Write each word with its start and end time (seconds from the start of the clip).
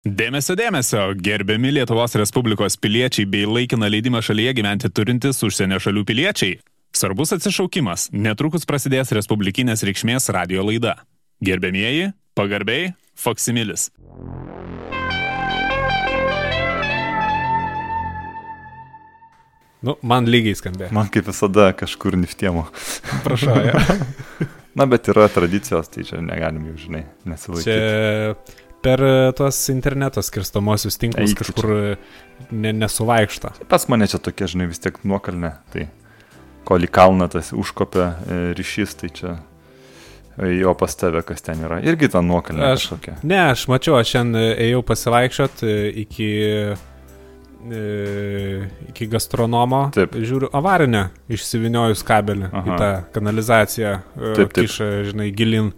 Dėmesio, 0.00 0.54
dėmesio, 0.56 1.02
gerbiami 1.12 1.74
Lietuvos 1.76 2.14
Respublikos 2.16 2.78
piliečiai 2.80 3.26
bei 3.28 3.44
laikiną 3.44 3.84
leidimą 3.92 4.22
šalyje 4.24 4.54
gyventi 4.56 4.88
turintys 4.88 5.42
užsienio 5.44 5.76
šalių 5.76 6.06
piliečiai. 6.08 6.54
Svarbus 6.96 7.34
atsišaukimas, 7.36 8.06
netrukus 8.08 8.64
prasidės 8.64 9.12
Respublikinės 9.12 9.84
reikšmės 9.84 10.30
radio 10.32 10.64
laida. 10.64 10.94
Gerbėmieji, 11.44 12.14
pagarbiai, 12.32 12.94
Foksimilis. 13.12 13.90
Nu, 19.84 19.98
man 20.00 20.32
lygiai 20.32 20.56
skambėjo. 20.56 20.94
Man 20.96 21.12
kaip 21.12 21.28
visada 21.28 21.74
kažkur 21.76 22.16
niftiemo. 22.16 22.64
Prašau, 23.28 23.60
ja. 23.68 23.84
Na, 24.80 24.88
bet 24.88 25.12
yra 25.12 25.28
tradicijos, 25.28 25.92
tai 25.92 26.08
čia 26.08 26.24
negalim 26.24 26.70
jau, 26.72 26.80
žinai, 26.86 27.04
nesilaikyti. 27.28 27.68
Čia 27.68 28.59
per 28.82 29.02
e, 29.04 29.14
tuos 29.36 29.58
interneto 29.72 30.22
skirstomosius 30.24 30.96
tinklus 31.00 31.34
Eik 31.34 31.42
kažkur 31.42 31.70
e, 31.76 31.96
ne, 32.50 32.72
nesuvaikšta. 32.80 33.52
Pas 33.68 33.86
mane 33.92 34.08
čia 34.10 34.20
tokie, 34.22 34.48
žinai, 34.50 34.68
vis 34.70 34.80
tiek 34.82 34.96
nuokalne, 35.04 35.54
tai 35.74 35.88
kol 36.68 36.84
į 36.86 36.90
kalną 36.92 37.28
tas 37.32 37.52
užkopia 37.56 38.06
e, 38.24 38.40
ryšys, 38.58 38.96
tai 39.00 39.12
čia 39.16 39.36
jo 40.60 40.72
pas 40.78 40.94
tave, 40.96 41.20
kas 41.26 41.42
ten 41.44 41.60
yra. 41.66 41.80
Irgi 41.84 42.08
ta 42.14 42.22
nuokalne 42.24 42.70
Aš- 42.72 42.86
kažkokia. 42.86 43.18
Ne, 43.28 43.40
aš 43.50 43.66
mačiau, 43.68 43.98
aš 44.00 44.14
šiandien 44.14 44.54
ėjau 44.64 44.80
pasivaikščiot 44.88 45.64
iki, 46.00 46.28
iki 48.88 49.08
gastronomo. 49.10 49.82
Taip. 49.92 50.14
Žiūriu, 50.16 50.48
avarinę 50.56 51.10
išsiviniojus 51.28 52.04
kabelį 52.08 52.48
Aha. 52.48 52.62
į 52.64 52.78
tą 52.80 52.90
kanalizaciją. 53.18 53.94
Taip, 54.16 54.54
taip. 54.56 54.64
Kiša, 54.64 54.88
žinai, 55.10 55.28
gilin. 55.36 55.72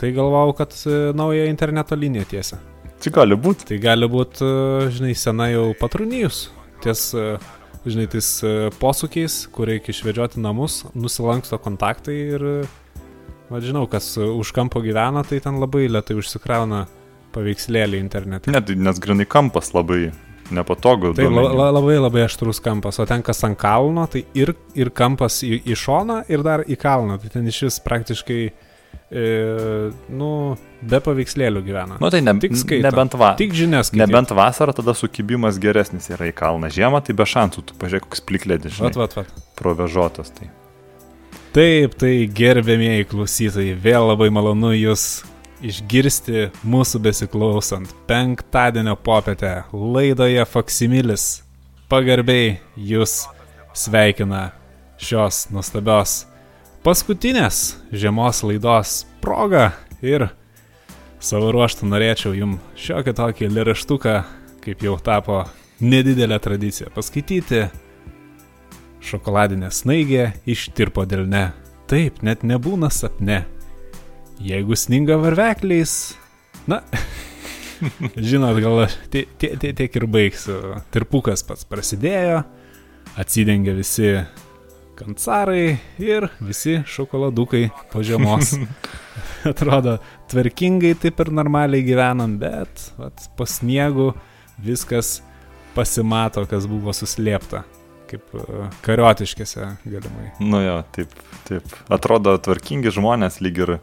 Tai 0.00 0.10
galvau, 0.16 0.54
kad 0.56 0.72
e, 0.88 0.98
naują 1.16 1.44
interneto 1.50 1.96
liniją 1.96 2.24
tiesia. 2.30 2.60
Čia 3.00 3.12
gali 3.18 3.36
būti. 3.36 3.66
Tai 3.68 3.80
gali 3.80 4.08
būti, 4.08 4.46
žinai, 4.96 5.14
sena 5.16 5.50
jau 5.52 5.70
patrunijus. 5.80 6.46
Ties, 6.84 7.10
e, 7.16 7.34
žinai, 7.84 8.06
tais 8.12 8.28
e, 8.44 8.54
posūkiais, 8.80 9.42
kur 9.52 9.68
reikia 9.68 9.92
išvedžioti 9.92 10.40
namus, 10.40 10.82
nusilanksto 10.96 11.60
kontaktai 11.60 12.16
ir, 12.36 12.46
va, 13.48 13.60
žinau, 13.60 13.84
kas 13.92 14.14
e, 14.16 14.24
už 14.24 14.54
kampo 14.56 14.80
gyvena, 14.84 15.24
tai 15.28 15.42
ten 15.44 15.60
labai 15.60 15.86
lietai 15.88 16.16
užsikrauna 16.20 16.86
paveikslėlį 17.36 18.00
internete. 18.00 18.52
Ne, 18.52 18.64
tai 18.64 18.76
nes 18.80 19.00
grinai 19.00 19.28
kampas 19.28 19.72
labai 19.76 20.10
nepatogu. 20.50 21.12
Tai 21.16 21.28
la, 21.30 21.44
la, 21.54 21.68
labai 21.76 21.98
labai 22.00 22.24
aštrus 22.26 22.60
kampas, 22.64 22.98
o 23.00 23.06
ten 23.08 23.24
kas 23.26 23.44
ant 23.46 23.58
kalno, 23.60 24.08
tai 24.10 24.24
ir, 24.38 24.52
ir 24.76 24.92
kampas 24.96 25.42
į, 25.46 25.60
į 25.68 25.78
šoną, 25.78 26.24
ir 26.32 26.44
dar 26.46 26.64
į 26.64 26.80
kalną. 26.80 27.20
Tai 27.22 27.32
ten 27.36 27.48
iš 27.48 27.62
vis 27.68 27.80
praktiškai, 27.84 28.42
e, 29.10 29.90
nu, 30.12 30.30
be 30.82 31.00
paveikslėlių 31.04 31.62
gyvena. 31.66 31.98
Nu 32.02 32.10
tai 32.12 32.20
ne, 32.24 32.34
Tik 32.42 32.54
skaito. 32.56 32.84
nebent, 32.86 33.16
va, 33.20 33.32
Tik 33.38 33.52
žinias. 33.56 33.90
skaityt. 33.90 34.04
nebent 34.06 34.30
vasarą, 34.36 34.72
tada 34.76 34.94
sukibimas 34.94 35.58
geresnis 35.62 36.08
yra 36.12 36.28
į 36.30 36.34
kalną. 36.38 36.70
Žiemą 36.72 37.02
tai 37.06 37.16
be 37.18 37.26
šansų, 37.26 37.64
tu 37.70 37.74
pažiūrėk, 37.80 38.06
koks 38.08 38.24
plikledis, 38.28 38.78
Vat, 38.80 38.96
vat, 38.96 39.16
vat. 39.18 39.34
provežotas. 39.58 40.30
Tai. 40.38 40.50
Taip, 41.52 41.96
tai 41.98 42.28
gerbėmieji 42.30 43.08
klausytojai, 43.10 43.74
vėl 43.82 44.06
labai 44.12 44.28
malonu 44.30 44.70
jūs 44.76 45.24
išgirsti 45.66 46.46
mūsų 46.64 47.00
besiklausant 47.04 47.90
penktadienio 48.08 48.94
popietę 48.96 49.64
laidoje 49.74 50.44
Faksimilis. 50.48 51.42
Pagarbiai 51.90 52.60
jūs 52.78 53.24
sveikina 53.74 54.52
šios 55.02 55.48
nuostabios 55.50 56.20
paskutinės 56.84 57.76
žiemos 57.92 58.42
laidos 58.46 59.04
proga 59.22 59.70
ir 60.04 60.28
savo 61.20 61.50
ruoštų 61.52 61.88
norėčiau 61.90 62.32
jums 62.36 62.60
šiokį 62.80 63.14
tokį 63.18 63.50
liraštuką, 63.52 64.14
kaip 64.64 64.84
jau 64.86 64.96
tapo 65.04 65.42
nedidelė 65.80 66.38
tradicija, 66.42 66.90
paskaityti 66.94 67.66
Šokoladinė 69.00 69.70
snaigė 69.72 70.26
ištirpo 70.52 71.06
dėl 71.08 71.22
ne. 71.24 71.46
Taip, 71.88 72.18
net 72.20 72.42
nebūna 72.44 72.90
sapne. 72.92 73.46
Jeigu 74.44 74.76
sninga 74.76 75.16
varvekliais, 75.22 75.94
na, 76.68 76.82
žinot, 78.30 78.60
gal 78.60 78.82
aš 78.84 78.98
tie- 79.08 79.24
tie- 79.40 79.54
tie- 79.56 79.72
tiek 79.78 79.96
ir 79.96 80.04
baigsiu. 80.04 80.58
Tirpukas 80.92 81.40
pats 81.48 81.64
prasidėjo, 81.64 82.42
atsidengia 83.16 83.72
visi 83.78 84.12
kancarai 85.00 85.78
ir 86.02 86.28
visi 86.44 86.80
šokoladukai 86.86 87.68
po 87.92 88.04
žiemos. 88.04 88.54
Atrodo, 89.50 89.96
tvarkingai 90.28 90.92
taip 91.00 91.20
ir 91.24 91.32
normaliai 91.32 91.84
gyvenam, 91.86 92.36
bet 92.40 92.90
vat, 93.00 93.26
po 93.36 93.48
sniegu 93.48 94.12
viskas 94.60 95.20
pasimato, 95.74 96.44
kas 96.50 96.68
buvo 96.68 96.92
suslėpta 96.96 97.64
kaip 98.10 98.34
e, 98.34 98.68
kariotiškėse 98.84 99.66
galimai. 99.86 100.30
Nu 100.42 100.60
jo, 100.64 100.76
taip, 100.96 101.12
taip. 101.48 101.74
Atrodo 101.92 102.34
tvarkingi 102.42 102.92
žmonės 102.94 103.40
lyg 103.44 103.60
ir 103.62 103.74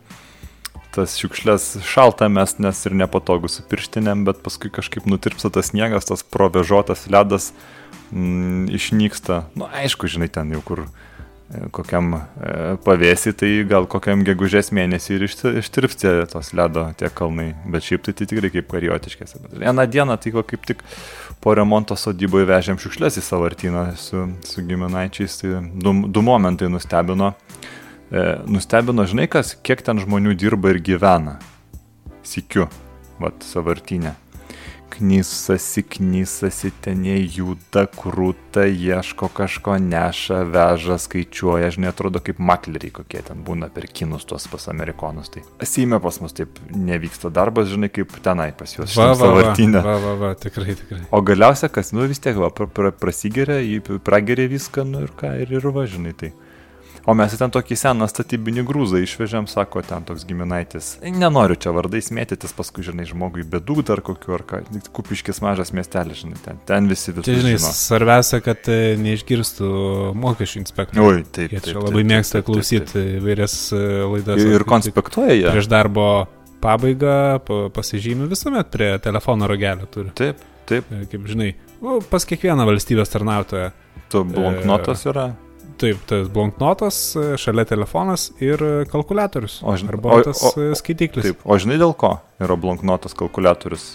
tas 0.96 1.18
šiukšlės 1.20 1.70
šalta 1.86 2.30
mes, 2.32 2.56
nes 2.64 2.80
ir 2.90 2.96
nepatogu 2.98 3.50
su 3.52 3.64
pirštinėm, 3.70 4.26
bet 4.28 4.42
paskui 4.46 4.72
kažkaip 4.74 5.08
nutirpsta 5.10 5.52
tas 5.54 5.72
sniegas, 5.72 6.10
tas 6.10 6.26
provežotas 6.26 7.06
ledas 7.12 7.52
mm, 8.12 8.68
išnyksta. 8.78 9.44
Nu 9.58 9.70
aišku, 9.70 10.10
žinai, 10.12 10.30
ten 10.34 10.56
jau 10.56 10.64
kur 10.66 10.88
kokiam 11.72 12.12
e, 12.18 12.22
pavėsi, 12.84 13.32
tai 13.38 13.50
gal 13.70 13.88
kokiam 13.88 14.26
gegužės 14.28 14.74
mėnesį 14.76 15.14
ir 15.16 15.26
išti- 15.30 15.54
ištirps 15.62 16.00
tie 16.02 16.12
tos 16.28 16.52
ledo 16.58 16.84
tie 17.00 17.08
kalnai, 17.14 17.54
bet 17.72 17.88
šiaip 17.88 18.04
tai, 18.04 18.14
tai 18.20 18.28
tikrai 18.28 18.52
kaip 18.52 18.68
kariotiškėse. 18.74 19.40
Bet 19.46 19.56
vieną 19.64 19.88
dieną 19.88 20.18
tai 20.20 20.34
ko 20.36 20.44
kaip 20.44 20.68
tik 20.68 20.84
po 21.44 21.56
remonto 21.56 21.96
sodyboje 21.96 22.50
vežėm 22.50 22.82
šiukšlės 22.84 23.20
į 23.22 23.26
savartyną 23.30 23.86
su, 23.96 24.28
su 24.44 24.66
giminaičiais, 24.68 25.40
tai 25.40 25.64
du, 25.72 25.96
du 26.12 26.26
momentai 26.26 26.68
nustebino. 26.74 27.34
E, 28.12 28.28
nustebino, 28.48 29.08
žinai 29.08 29.30
kas, 29.32 29.56
kiek 29.64 29.84
ten 29.88 30.04
žmonių 30.04 30.36
dirba 30.36 30.76
ir 30.76 30.84
gyvena. 30.84 31.40
Sikiu, 32.28 32.68
vat 33.24 33.40
savartynė. 33.48 34.18
Knysasi, 34.90 35.84
knysasi, 35.84 36.72
ten 36.82 37.04
jie 37.06 37.18
juda, 37.38 37.84
krūta, 37.92 38.64
ieško 38.66 39.28
kažko, 39.36 39.76
neša, 39.84 40.42
veža, 40.48 40.98
skaičiuoja, 41.04 41.70
žinai, 41.76 41.92
atrodo 41.92 42.22
kaip 42.24 42.40
makleriai 42.40 42.94
kokie 42.96 43.22
ten 43.28 43.44
būna 43.46 43.70
per 43.74 43.90
kinus 43.92 44.26
tuos 44.30 44.48
pas 44.52 44.70
amerikonus. 44.72 45.30
Tai 45.36 45.44
Seime 45.68 46.00
pas 46.04 46.18
mus 46.24 46.34
taip 46.38 46.62
nevyksta 46.72 47.30
darbas, 47.34 47.70
žinai, 47.74 47.92
kaip 47.94 48.16
tenai 48.26 48.50
pas 48.58 48.74
juos. 48.74 48.90
Šitam 48.96 49.14
va, 49.20 49.32
va, 49.84 49.98
va, 50.08 50.16
va, 50.24 50.34
tikrai, 50.40 50.78
tikrai. 50.80 51.04
O 51.12 51.22
galiausia, 51.22 51.70
kas, 51.74 51.94
nu 51.94 52.08
vis 52.10 52.24
tiek, 52.24 52.40
va, 52.40 52.50
pra, 52.50 52.70
pra, 52.72 52.96
prasigeria, 52.96 53.60
prageria 54.08 54.50
viską, 54.50 54.88
nu 54.88 55.06
ir 55.06 55.14
ką, 55.20 55.36
ir, 55.44 55.58
ir 55.60 55.72
važinai 55.76 56.16
tai. 56.18 56.34
O 57.08 57.14
mes 57.16 57.32
ten 57.40 57.48
tokį 57.56 57.76
seną 57.80 58.04
statybinį 58.12 58.66
grūzą 58.68 59.00
išvežėm, 59.00 59.46
sako, 59.48 59.80
ten 59.88 60.04
toks 60.04 60.26
giminaitis. 60.28 60.90
Nenoriu 61.08 61.56
čia 61.56 61.72
vardais 61.72 62.10
mėtytis, 62.12 62.52
paskui, 62.52 62.84
žinai, 62.84 63.06
žmogui 63.08 63.46
bėdų 63.48 63.78
dar 63.88 64.02
kokiu 64.04 64.34
ar 64.36 64.44
ką. 64.50 64.60
Kupiškis 64.92 65.40
mažas 65.46 65.72
miestelis, 65.72 66.20
žinai, 66.26 66.36
ten, 66.44 66.60
ten 66.68 66.90
visi 66.92 67.14
visi. 67.16 67.24
Čia, 67.30 67.38
žinai, 67.46 67.54
svarbiausia, 67.64 68.42
kad 68.44 68.68
e, 68.68 68.98
neišgirstų 69.00 69.70
mokesčių 70.20 70.60
inspektorių. 70.66 71.06
Oi, 71.08 71.24
taip. 71.32 71.56
Jie 71.56 71.64
čia 71.70 71.78
labai 71.80 72.04
mėgsta 72.12 72.44
klausyti 72.44 73.06
įvairias 73.22 73.56
e, 73.72 73.82
laidas. 74.18 74.44
Ir 74.44 74.68
tik 74.68 74.72
konspektuoja 74.76 75.40
jie. 75.40 75.48
Prieš 75.48 75.72
darbo 75.72 76.10
pabaigą 76.60 77.16
pa- 77.48 77.64
pasižymi 77.72 78.28
visuomet 78.28 78.68
prie 78.76 78.92
telefono 79.00 79.48
rogelio 79.48 79.88
turi. 79.88 80.12
Taip, 80.18 80.44
taip. 80.68 80.92
E, 80.92 81.06
Kaip 81.08 81.32
žinai, 81.32 81.54
pas 82.12 82.28
kiekvieną 82.28 82.68
valstybės 82.68 83.16
tarnautoją. 83.16 83.72
Tu 84.12 84.28
bloknotas 84.28 85.08
yra. 85.08 85.30
Taip, 85.78 86.00
tas 86.10 86.26
blanknotas, 86.34 86.98
e, 87.20 87.36
šalia 87.38 87.66
telefonas 87.70 88.32
ir 88.42 88.62
e, 88.66 88.72
kalkulatorius. 88.90 89.60
O, 89.62 89.76
žin- 89.78 89.92
Arba 89.94 90.16
o- 90.16 90.24
tas 90.26 90.42
o- 90.50 90.54
e, 90.58 90.72
skaitiklis. 90.80 91.28
Taip. 91.28 91.44
O 91.46 91.58
žinai 91.62 91.78
dėl 91.78 91.94
ko 91.94 92.16
yra 92.42 92.58
bloknotas 92.58 93.14
kalkulatorius 93.18 93.92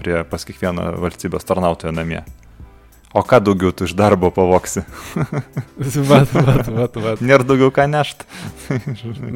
prie 0.00 0.22
pas 0.30 0.44
kiekvieną 0.48 0.94
valstybės 1.04 1.44
tarnautoją 1.44 1.92
namie? 1.92 2.22
O 3.16 3.22
ką 3.24 3.38
daugiau 3.40 3.70
tu 3.72 3.84
iš 3.88 3.94
darbo 3.96 4.28
pavoksi? 4.34 4.82
vat, 6.10 6.32
vat, 6.34 6.66
vat, 6.68 6.96
vat. 7.00 7.20
Nėra 7.24 7.46
daugiau 7.48 7.70
ką 7.72 7.86
nešt. 7.88 8.24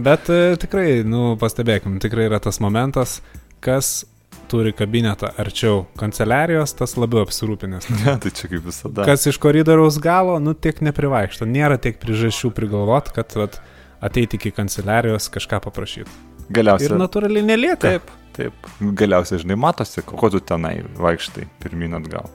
Bet 0.05 0.29
tikrai, 0.61 1.01
nu, 1.07 1.37
pastebėkim, 1.41 1.99
tikrai 2.03 2.27
yra 2.29 2.41
tas 2.45 2.61
momentas, 2.61 3.21
kas 3.65 4.05
turi 4.50 4.73
kabinetą 4.77 5.31
arčiau 5.38 5.85
kanceliarijos, 6.00 6.75
tas 6.79 6.97
labiau 6.99 7.25
apsirūpinęs. 7.27 7.91
Ne, 8.00 8.17
tai 8.23 8.32
čia 8.35 8.50
kaip 8.50 8.65
visada. 8.67 9.05
Kas 9.09 9.27
iš 9.31 9.38
koridoriaus 9.43 10.00
galo, 10.03 10.38
nu, 10.43 10.55
tiek 10.55 10.81
neprivaikšto. 10.85 11.47
Nėra 11.47 11.79
tiek 11.82 12.00
priežasčių 12.03 12.50
prigalvot, 12.56 13.12
kad 13.15 13.37
vat, 13.38 13.61
ateiti 14.03 14.41
iki 14.41 14.53
kanceliarijos 14.56 15.31
kažką 15.35 15.62
paprašyti. 15.69 16.11
Ir 16.50 16.56
Galiausiai. 16.59 16.99
natūraliai 16.99 17.47
nelieka. 17.47 17.85
Taip, 17.87 18.11
taip. 18.35 18.71
Galiausiai, 18.81 19.38
žinai, 19.44 19.59
matosi, 19.61 20.03
ko 20.03 20.33
tu 20.33 20.43
tenai 20.43 20.81
vaikštai 20.99 21.47
pirmin 21.62 21.94
atgal. 22.00 22.26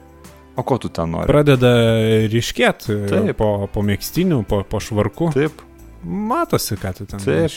O 0.56 0.64
ko 0.64 0.78
tu 0.80 0.88
ten 0.88 1.10
nori? 1.12 1.28
Pradeda 1.28 1.68
ryškėti 2.32 2.94
Taip. 3.10 3.34
po, 3.36 3.68
po 3.68 3.82
mėgstinių, 3.84 4.40
po, 4.48 4.62
po 4.64 4.80
švarku. 4.80 5.28
Taip. 5.36 5.60
Matosi, 6.06 6.76
ką 6.78 6.92
tu 6.94 7.06
ten 7.10 7.18
tiek. 7.18 7.50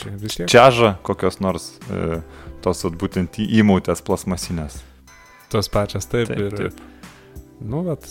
Čiaža 0.50 0.96
kokios 1.06 1.38
nors 1.38 1.76
e, 1.86 2.18
tos 2.64 2.82
būtent 2.82 3.38
įmautės 3.38 4.02
plasmasinės. 4.02 4.80
tos 5.50 5.68
pačios, 5.70 6.06
taip. 6.06 6.28
Taip, 6.30 6.38
ir, 6.38 6.56
taip. 6.56 6.80
Nu, 7.60 7.82
bet. 7.86 8.06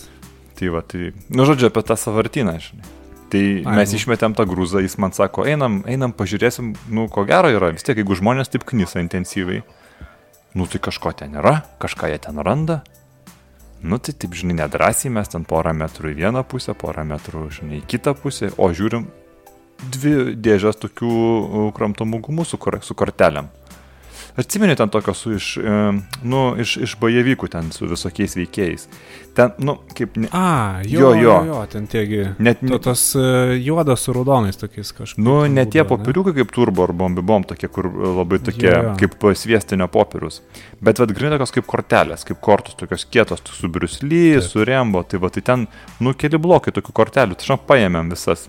Tai 0.60 0.72
va, 0.76 0.82
tai, 0.84 1.12
nu 1.32 1.48
žodžiu, 1.48 1.70
apie 1.72 1.84
tą 1.88 1.96
savartyną, 2.00 2.56
žinai. 2.60 2.88
Tai 3.30 3.42
Ai, 3.64 3.76
mes 3.78 3.92
nu. 3.94 4.00
išmetėm 4.00 4.34
tą 4.36 4.44
grūzą, 4.50 4.82
jis 4.84 4.98
man 5.00 5.14
sako, 5.16 5.46
einam, 5.48 5.84
einam, 5.88 6.12
pažiūrėsim, 6.18 6.74
nu, 6.92 7.06
ko 7.14 7.24
gero 7.30 7.52
yra, 7.54 7.70
vis 7.76 7.86
tiek, 7.86 8.00
jeigu 8.02 8.18
žmonės 8.18 8.50
taip 8.52 8.66
knisa 8.68 9.04
intensyviai, 9.04 9.62
nu, 10.58 10.66
tai 10.66 10.82
kažko 10.82 11.14
ten 11.20 11.38
yra, 11.38 11.62
kažką 11.80 12.10
jie 12.12 12.20
ten 12.26 12.42
randa. 12.44 12.82
Nu, 13.80 14.02
tai 14.02 14.16
taip, 14.18 14.34
žinai, 14.36 14.58
nedrasiai 14.64 15.14
mes 15.14 15.30
ten 15.32 15.46
porą 15.48 15.76
metrų 15.78 16.12
į 16.12 16.20
vieną 16.26 16.44
pusę, 16.50 16.76
porą 16.76 17.06
metrų, 17.08 17.46
žinai, 17.60 17.80
į 17.80 17.88
kitą 17.94 18.16
pusę, 18.18 18.50
o 18.58 18.72
žiūrim 18.76 19.08
dvi 19.96 20.36
dėžės 20.36 20.82
tokių 20.82 21.72
kramtomų 21.78 22.22
gumų 22.28 22.46
su, 22.46 22.58
kor 22.62 22.80
su 22.84 22.98
kortelėm. 22.98 23.50
Atsimeni 24.40 24.76
ten 24.76 24.90
tokios 24.90 25.18
su 25.18 25.34
iš, 25.36 25.58
e, 25.58 25.72
nu, 26.24 26.42
iš, 26.62 26.78
iš 26.86 26.94
bajevykų 27.02 27.50
ten 27.52 27.72
su 27.76 27.88
visokiais 27.90 28.38
veikėjais. 28.38 28.86
Ten, 29.36 29.52
nu, 29.68 29.74
kaip... 29.98 30.16
Ne, 30.22 30.30
A, 30.32 30.80
Jo, 30.88 31.10
jo, 31.12 31.24
jo, 31.24 31.34
jo. 31.50 31.58
ten 31.72 31.88
tiegi. 31.92 32.22
net, 32.40 32.62
To, 32.64 32.78
tas 32.80 33.02
uh, 33.20 33.52
juodas 33.60 34.06
su 34.06 34.14
raudonais 34.16 34.56
tokiais 34.62 34.94
kažkokiais. 34.96 35.26
Nu, 35.26 35.42
ne 35.52 35.66
tie 35.68 35.84
popieriukai 35.88 36.36
kaip 36.38 36.54
turbo 36.56 36.86
ar 36.88 36.94
bombibom, 36.96 37.44
tokie, 37.50 37.68
kur 37.74 37.90
e, 37.90 38.14
labai 38.22 38.40
tokie, 38.46 38.70
Jo, 38.70 38.80
jo. 38.86 38.96
kaip 39.02 39.28
sviestinio 39.42 39.90
popierius. 39.92 40.40
Bet 40.80 41.04
vad 41.04 41.12
grinai 41.18 41.36
tokios 41.36 41.56
kaip 41.58 41.68
kortelės, 41.74 42.24
kaip 42.30 42.40
kortos, 42.46 42.80
tokios 42.80 43.04
kietos, 43.12 43.44
su 43.60 43.68
Briusly, 43.68 44.40
su 44.46 44.64
Rembo, 44.64 45.04
tai 45.04 45.20
va, 45.20 45.34
tai 45.36 45.44
ten, 45.44 45.68
nu, 46.00 46.16
keli 46.16 46.40
blokai 46.40 46.72
tokių 46.80 46.96
kortelių, 47.02 47.36
tai 47.36 47.50
žinau, 47.50 47.60
paėmėm 47.68 48.16
visas. 48.16 48.48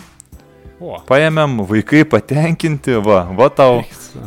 Paėmėm, 0.80 1.58
vaikai 1.68 2.06
patenkinti, 2.08 2.94
va, 3.04 3.26
va 3.36 3.50
tau, 3.52 3.82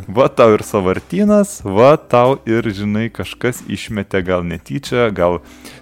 va 0.05 0.27
tau 0.29 0.53
ir 0.53 0.61
savartynas, 0.67 1.55
va 1.65 1.95
tau 1.97 2.35
ir, 2.45 2.67
žinai, 2.77 3.07
kažkas 3.13 3.63
išmetė 3.65 4.21
gal 4.27 4.45
netyčia, 4.45 5.07
gal 5.09 5.39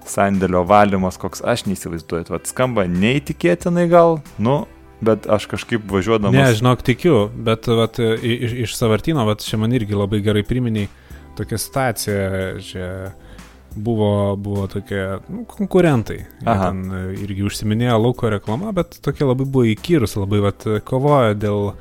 sandėlio 0.07 0.63
valymas, 0.69 1.19
koks 1.19 1.44
aš 1.44 1.65
neįsivaizduoju, 1.68 2.29
va, 2.31 2.39
skamba 2.47 2.88
neįtikėtinai 2.88 3.89
gal, 3.91 4.21
nu, 4.39 4.62
bet 5.03 5.27
aš 5.27 5.50
kažkaip 5.51 5.83
važiuodamas... 5.91 6.39
Ne, 6.39 6.56
žinok, 6.56 6.85
tikiu, 6.88 7.25
bet 7.35 7.67
vat, 7.67 8.00
iš, 8.00 8.56
iš 8.63 8.77
savartino, 8.79 9.27
vat, 9.27 9.44
čia 9.44 9.59
man 9.59 9.75
irgi 9.75 9.97
labai 9.97 10.24
gerai 10.24 10.45
priminiai 10.47 10.88
tokia 11.35 11.59
situacija, 11.59 12.31
čia 12.63 12.88
buvo, 13.75 14.35
buvo 14.35 14.68
tokie 14.68 15.19
nu, 15.29 15.45
konkurentai. 15.47 16.19
Ten 16.44 16.83
e, 16.91 17.06
irgi 17.23 17.45
užsiminėjo 17.47 18.00
lauko 18.01 18.31
reklama, 18.33 18.73
bet 18.75 18.97
tokie 19.03 19.25
labai 19.27 19.47
buvo 19.47 19.65
įkyrus, 19.71 20.18
labai 20.19 20.41
vat, 20.44 20.65
kovojo 20.88 21.38
dėl, 21.39 21.71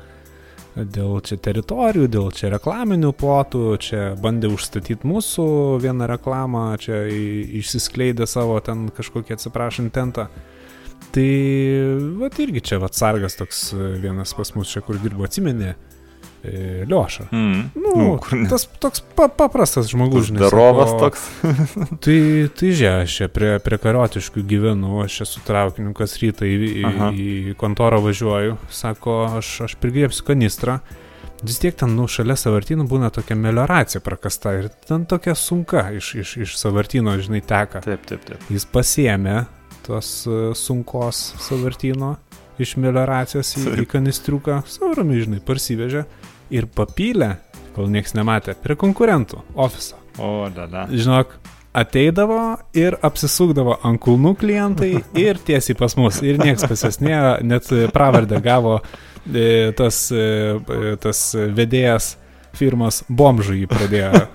dėl 0.75 1.19
čia 1.27 1.37
teritorijų, 1.43 2.07
dėl 2.11 2.31
čia 2.35 2.53
reklaminių 2.55 3.11
plotų, 3.17 3.65
čia 3.83 4.01
bandė 4.21 4.53
užstatyti 4.55 5.07
mūsų 5.07 5.45
vieną 5.83 6.09
reklamą, 6.13 6.65
čia 6.81 7.03
išsiskleidė 7.61 8.29
savo 8.29 8.59
ten 8.63 8.89
kažkokį 8.95 9.37
atsiprašant 9.37 9.93
tentą. 9.95 10.29
Tai, 11.11 11.29
va, 12.21 12.29
irgi 12.39 12.61
čia, 12.63 12.77
va, 12.79 12.87
sargas 12.95 13.35
toks 13.39 13.71
e, 13.75 13.95
vienas 14.03 14.35
pas 14.37 14.55
mus 14.55 14.71
čia, 14.71 14.83
kur 14.85 14.99
dirbo, 15.01 15.25
atsimenė, 15.27 15.73
e, 15.75 16.00
Lioša. 16.43 17.27
Mm. 17.31 17.69
Nu, 17.75 17.91
Nu, 17.95 18.17
kur 18.17 18.39
tas 18.49 18.65
toks 18.79 19.03
pa, 19.15 19.27
paprastas 19.27 19.89
žmogus, 19.91 20.29
žinai. 20.29 20.41
Darovas 20.45 20.93
toks. 20.99 21.25
Tai, 22.03 22.17
tai 22.57 22.71
žiūrėk, 22.71 23.03
aš 23.03 23.15
čia 23.19 23.27
prie, 23.31 23.51
prie 23.63 23.77
karotiškų 23.81 24.43
gyvenu, 24.47 25.01
aš 25.03 25.19
čia 25.19 25.27
su 25.27 25.43
traukiniu 25.45 25.93
kas 25.97 26.15
rytą 26.21 26.47
į, 26.47 26.57
į, 26.81 26.83
Aha. 26.87 27.09
į 27.13 27.55
kontorą 27.59 27.99
važiuoju, 28.05 28.57
sako, 28.73 29.17
aš, 29.37 29.53
aš 29.67 29.77
prigriepsiu 29.81 30.25
kanistrą. 30.31 30.79
Vis 31.41 31.57
tiek 31.61 31.75
ten, 31.77 31.95
nu, 31.97 32.05
šalia 32.11 32.37
savartynų 32.37 32.85
būna 32.89 33.09
tokia 33.13 33.35
melioracija 33.37 34.01
prakasta 34.05 34.53
ir 34.59 34.69
ten 34.87 35.07
tokia 35.09 35.33
sunka 35.37 35.87
iš, 35.97 36.13
iš, 36.21 36.35
iš 36.45 36.57
savartyno, 36.59 37.15
žinai, 37.21 37.41
teka. 37.41 37.81
Taip, 37.85 38.05
taip, 38.09 38.25
taip. 38.27 38.49
Jis 38.53 38.67
pasiemė 38.69 39.43
tos 39.85 40.27
e, 40.29 40.41
sunkos 40.57 41.31
savartyno 41.41 42.15
iš 42.61 42.75
melioracijos 42.77 43.55
į, 43.57 43.63
į 43.63 43.79
Taip. 43.81 43.89
kanistriuką, 43.95 44.61
saurami, 44.69 45.17
žinai, 45.23 45.41
parsivežė 45.45 46.05
ir 46.53 46.67
papylė, 46.67 47.35
kol 47.75 47.89
niekas 47.91 48.15
nematė, 48.17 48.55
prie 48.59 48.77
konkurentų 48.79 49.41
ofiso. 49.55 49.99
O, 50.19 50.49
dada. 50.53 50.85
Žinok, 50.91 51.37
ateidavo 51.77 52.41
ir 52.75 52.97
apsisukdavo 53.03 53.77
ant 53.87 54.01
kulnų 54.03 54.35
klientai 54.41 54.91
ir 55.25 55.39
tiesiai 55.45 55.77
pas 55.79 55.95
mus. 55.99 56.19
Ir 56.25 56.41
niekas 56.41 56.67
pas 56.67 56.87
jas 56.87 56.99
nėjo, 57.03 57.37
net 57.47 57.69
pravardę 57.95 58.41
gavo 58.43 58.79
e, 58.81 59.71
tas, 59.77 60.03
e, 60.11 60.97
tas 61.01 61.29
vedėjas 61.35 62.15
firmos 62.57 63.01
bomžų 63.07 63.61
jį 63.61 63.67
pradėjo 63.71 64.25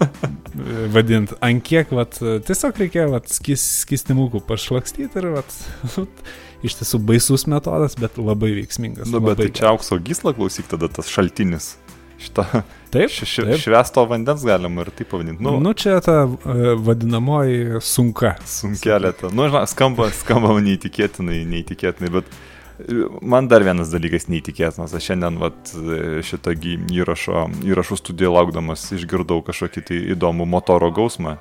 vadinti. 0.94 1.36
Ant 1.44 1.64
kiek, 1.64 1.92
vat, 1.92 2.16
tiesiog 2.16 2.80
reikėjo 2.80 3.10
vat, 3.12 3.28
skis, 3.32 3.64
skistimukų 3.82 4.40
pašlakstyti 4.48 5.20
ir 5.20 5.30
vat, 5.36 5.56
iš 6.66 6.78
tiesų 6.80 7.02
baisus 7.10 7.46
metodas, 7.50 7.98
bet 8.00 8.16
labai 8.20 8.54
veiksmingas. 8.56 9.12
Nu, 9.12 9.20
bet 9.24 9.42
tai 9.42 9.50
čia 9.52 9.68
aukso 9.74 10.00
gysla 10.00 10.32
klausyk 10.36 10.70
tada 10.72 10.88
tas 10.92 11.12
šaltinis. 11.12 11.74
Šitą 12.18 12.44
Taip, 12.90 13.10
š, 13.12 13.26
š, 13.28 13.44
taip. 13.44 13.58
švesto 13.60 14.04
vandens 14.08 14.44
galima 14.46 14.84
ir 14.86 14.90
taip 14.96 15.10
pavadinti. 15.10 15.42
Nu, 15.44 15.58
Nu, 15.60 15.72
čia 15.76 15.98
ta 16.00 16.22
e, 16.24 16.74
vadinamoji 16.80 17.80
sunka. 17.84 18.36
sunkelė 18.48 19.10
ta. 19.18 19.28
Nu, 19.34 19.48
žinai, 19.50 19.66
skamba, 19.68 20.06
skamba 20.16 20.54
neįtikėtinai, 20.64 21.42
neįtikėtinai, 21.50 22.10
bet 22.14 22.30
e, 22.32 23.02
man 23.20 23.50
dar 23.52 23.66
vienas 23.66 23.92
dalykas 23.92 24.28
neįtikėtinas. 24.32 24.94
Aš 24.96 25.10
šiandien 25.10 25.36
vat, 25.42 25.74
e, 25.76 26.22
šitą 26.24 26.54
įrašo, 26.56 27.44
įrašų 27.68 27.98
studiją 28.00 28.32
laukdamas 28.38 28.86
išgirdau 28.96 29.42
kažkokį 29.44 29.84
tai 29.90 30.00
įdomų 30.16 30.48
motoro 30.48 30.88
gausmą. 30.94 31.36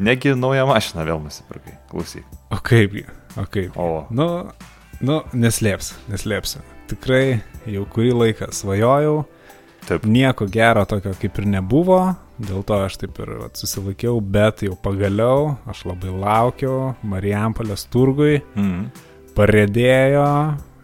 Negi 0.00 0.32
naują 0.34 0.64
mašiną 0.66 1.04
vėl 1.06 1.20
nusipirkai. 1.22 1.76
Klausyk. 1.92 2.24
O 2.50 2.56
kaipgi, 2.64 3.04
o 3.36 3.44
kaip. 3.46 3.76
O, 3.76 4.06
Nu, 4.10 4.26
nu, 5.04 5.20
neslėps, 5.36 5.92
neslėpsiu. 6.08 6.64
Tikrai 6.90 7.42
jau 7.68 7.84
kurį 7.86 8.14
laiką 8.16 8.48
svajojau, 8.56 9.20
taip. 9.88 10.04
nieko 10.04 10.46
gero 10.50 10.84
tokio 10.88 11.12
kaip 11.20 11.38
ir 11.38 11.46
nebuvo, 11.46 12.00
dėl 12.40 12.62
to 12.64 12.78
aš 12.86 12.96
taip 13.02 13.18
ir 13.20 13.32
vat, 13.42 13.56
susilaikiau, 13.60 14.20
bet 14.20 14.62
jau 14.66 14.76
pagaliau 14.80 15.56
aš 15.70 15.84
labai 15.88 16.10
laukiau 16.12 16.94
Marijampolės 17.04 17.86
turgui, 17.92 18.40
Mm. 18.56 18.90
parėdėjo 19.36 20.28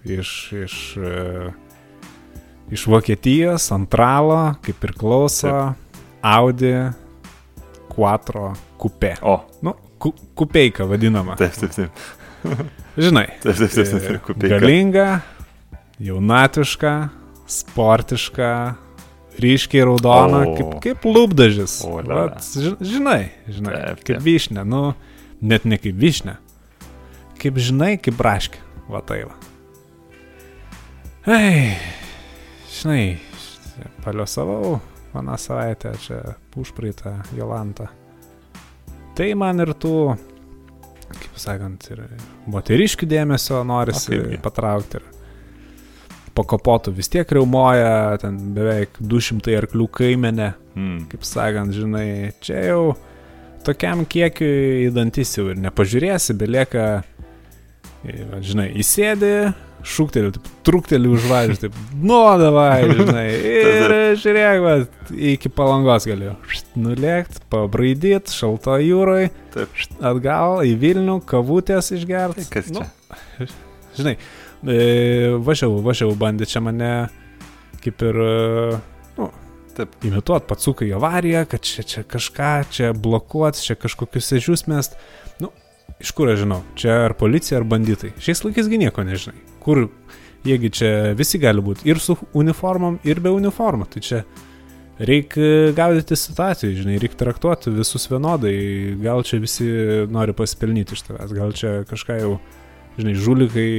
iš, 0.04 0.32
iš, 0.64 0.76
e, 0.98 1.50
iš 2.72 2.86
Vokietijos, 2.90 3.70
antralo, 3.74 4.56
kaip 4.62 4.84
ir 4.84 4.92
klauso, 4.98 5.74
Audi 6.22 6.74
Quattro 7.88 8.52
Coupe. 8.78 9.14
O, 9.22 9.40
Nu, 9.62 9.74
ku, 9.98 10.12
kupeika 10.34 10.84
vadinama. 10.86 11.36
taip, 11.36 11.52
taip, 11.52 11.70
taip. 11.72 11.90
Žinai. 12.96 13.26
Taip, 13.42 13.56
taip, 13.56 13.70
taip, 13.70 13.86
taip, 13.92 14.10
e, 14.10 14.18
kupeika. 14.26 14.58
Galinga, 14.58 15.20
jaunatiška, 16.00 16.92
sportiška, 17.46 18.50
ryškiai 19.42 19.84
raudona, 19.86 20.42
O. 20.48 20.54
kaip, 20.56 20.74
kaip 20.84 21.06
lūpdažis. 21.08 21.78
O. 21.88 22.00
Vat, 22.06 22.38
ži- 22.42 22.76
žinai, 22.80 23.30
žinai, 23.48 23.72
Taip, 23.76 24.02
kaip 24.04 24.16
taip. 24.18 24.24
vyšnė, 24.26 24.64
nu, 24.66 24.82
net 25.42 25.64
ne 25.68 25.78
kaip 25.78 25.96
vyšnė. 26.00 26.36
Kaip 27.42 27.58
žinai, 27.60 27.96
kaip 28.00 28.16
braškė. 28.16 28.62
Va 28.88 29.00
tai 29.02 29.24
va. 29.26 29.34
Ei, 31.26 31.74
žinai, 32.70 33.18
paliosavau 34.04 34.76
vieną 35.14 35.34
savaitę 35.40 35.92
čia 36.04 36.20
užpraeitą 36.56 37.16
Jolantą. 37.36 37.88
Tai 39.16 39.26
man 39.34 39.60
ir 39.64 39.72
tų, 39.80 39.94
kaip 41.10 41.38
sakant, 41.40 41.86
ir 41.90 42.04
moteriškių 42.52 43.08
dėmesio 43.10 43.62
norisi 43.66 44.20
patraukti. 44.44 45.00
Ir 45.00 45.12
po 46.36 46.44
kapotų 46.44 46.92
vis 46.96 47.08
tiek 47.12 47.30
reumoja, 47.32 48.16
ten 48.22 48.36
beveik 48.56 48.98
200 49.00 49.56
arklių 49.62 49.88
kaimenė, 50.00 50.52
Mm. 50.76 51.06
kaip 51.08 51.22
sakant, 51.24 51.72
žinai, 51.72 52.34
čia 52.44 52.58
jau 52.68 52.80
tokiam 53.64 54.02
kiekiui 54.04 54.84
į 54.84 54.90
dantis 54.92 55.30
jau 55.38 55.46
ir 55.48 55.56
nepažiūrėsi, 55.64 56.36
belieka, 56.36 56.82
e, 58.04 58.16
žinai, 58.44 58.66
įsėdi, 58.82 59.54
šūkteliu, 59.86 60.34
taip, 60.34 60.50
trukteliu 60.66 61.14
už 61.16 61.24
važių, 61.30 61.56
taip, 61.64 61.80
nu, 61.96 62.18
davai, 62.42 62.84
žinai, 62.92 63.24
ir 63.62 63.96
žiūrėk, 64.20 64.60
va, 64.66 64.76
iki 65.32 65.48
palangos 65.48 66.04
galiu 66.10 66.34
nulėkti, 66.76 67.40
pabraidyti, 67.52 68.36
šalto 68.36 68.76
jūroje, 68.82 69.30
atgal 70.04 70.60
į 70.66 70.74
Vilnių, 70.82 71.22
kavutės 71.24 71.92
išgerti. 71.96 72.44
Tai 72.44 72.52
kas 72.52 72.68
čia? 72.68 73.48
žinai, 73.96 74.16
e, 74.18 74.20
važiavau, 74.66 75.78
važiavau, 75.84 76.16
bandė 76.18 76.48
čia 76.50 76.62
mane 76.64 76.92
kaip 77.86 78.02
ir, 78.02 78.16
e, 78.18 78.78
nu, 79.18 79.30
Taip. 79.76 79.94
imituot 80.06 80.48
patsukai 80.48 80.88
į 80.90 80.96
avariją, 80.98 81.44
kad 81.50 81.64
čia, 81.66 81.84
čia 81.86 82.02
kažką, 82.08 82.52
čia 82.72 82.92
blokuot, 82.96 83.60
čia 83.62 83.76
kažkokius 83.78 84.32
ežius 84.40 84.66
mest. 84.70 84.96
Nu, 85.42 85.52
iš 86.02 86.14
kur 86.16 86.32
aš 86.32 86.42
žinau, 86.44 86.62
čia 86.78 87.02
ar 87.06 87.16
policija, 87.18 87.60
ar 87.60 87.68
banditai. 87.68 88.14
Šiais 88.22 88.42
laikais 88.46 88.70
gi 88.72 88.80
nieko 88.82 89.04
nežinai. 89.06 89.38
Kur, 89.62 89.86
jiegi 90.46 90.72
čia 90.80 90.90
visi 91.18 91.40
gali 91.42 91.62
būti 91.64 91.88
ir 91.90 92.00
su 92.02 92.16
uniformom, 92.38 93.00
ir 93.06 93.20
be 93.22 93.32
uniformų. 93.34 93.88
Tai 93.92 94.02
čia 94.04 94.22
reikia 94.96 95.72
gaudyti 95.76 96.16
situacijų, 96.16 96.74
žinai, 96.80 97.00
reikia 97.02 97.20
traktuoti 97.26 97.74
visus 97.74 98.08
vienodai, 98.08 98.56
gal 99.02 99.24
čia 99.28 99.42
visi 99.42 99.66
nori 100.08 100.32
pasipelnyti 100.36 100.96
iš 100.96 101.04
tavęs, 101.10 101.34
gal 101.36 101.52
čia 101.56 101.82
kažką 101.88 102.20
jau, 102.22 102.36
žinai, 102.96 103.14
žulikai 103.20 103.70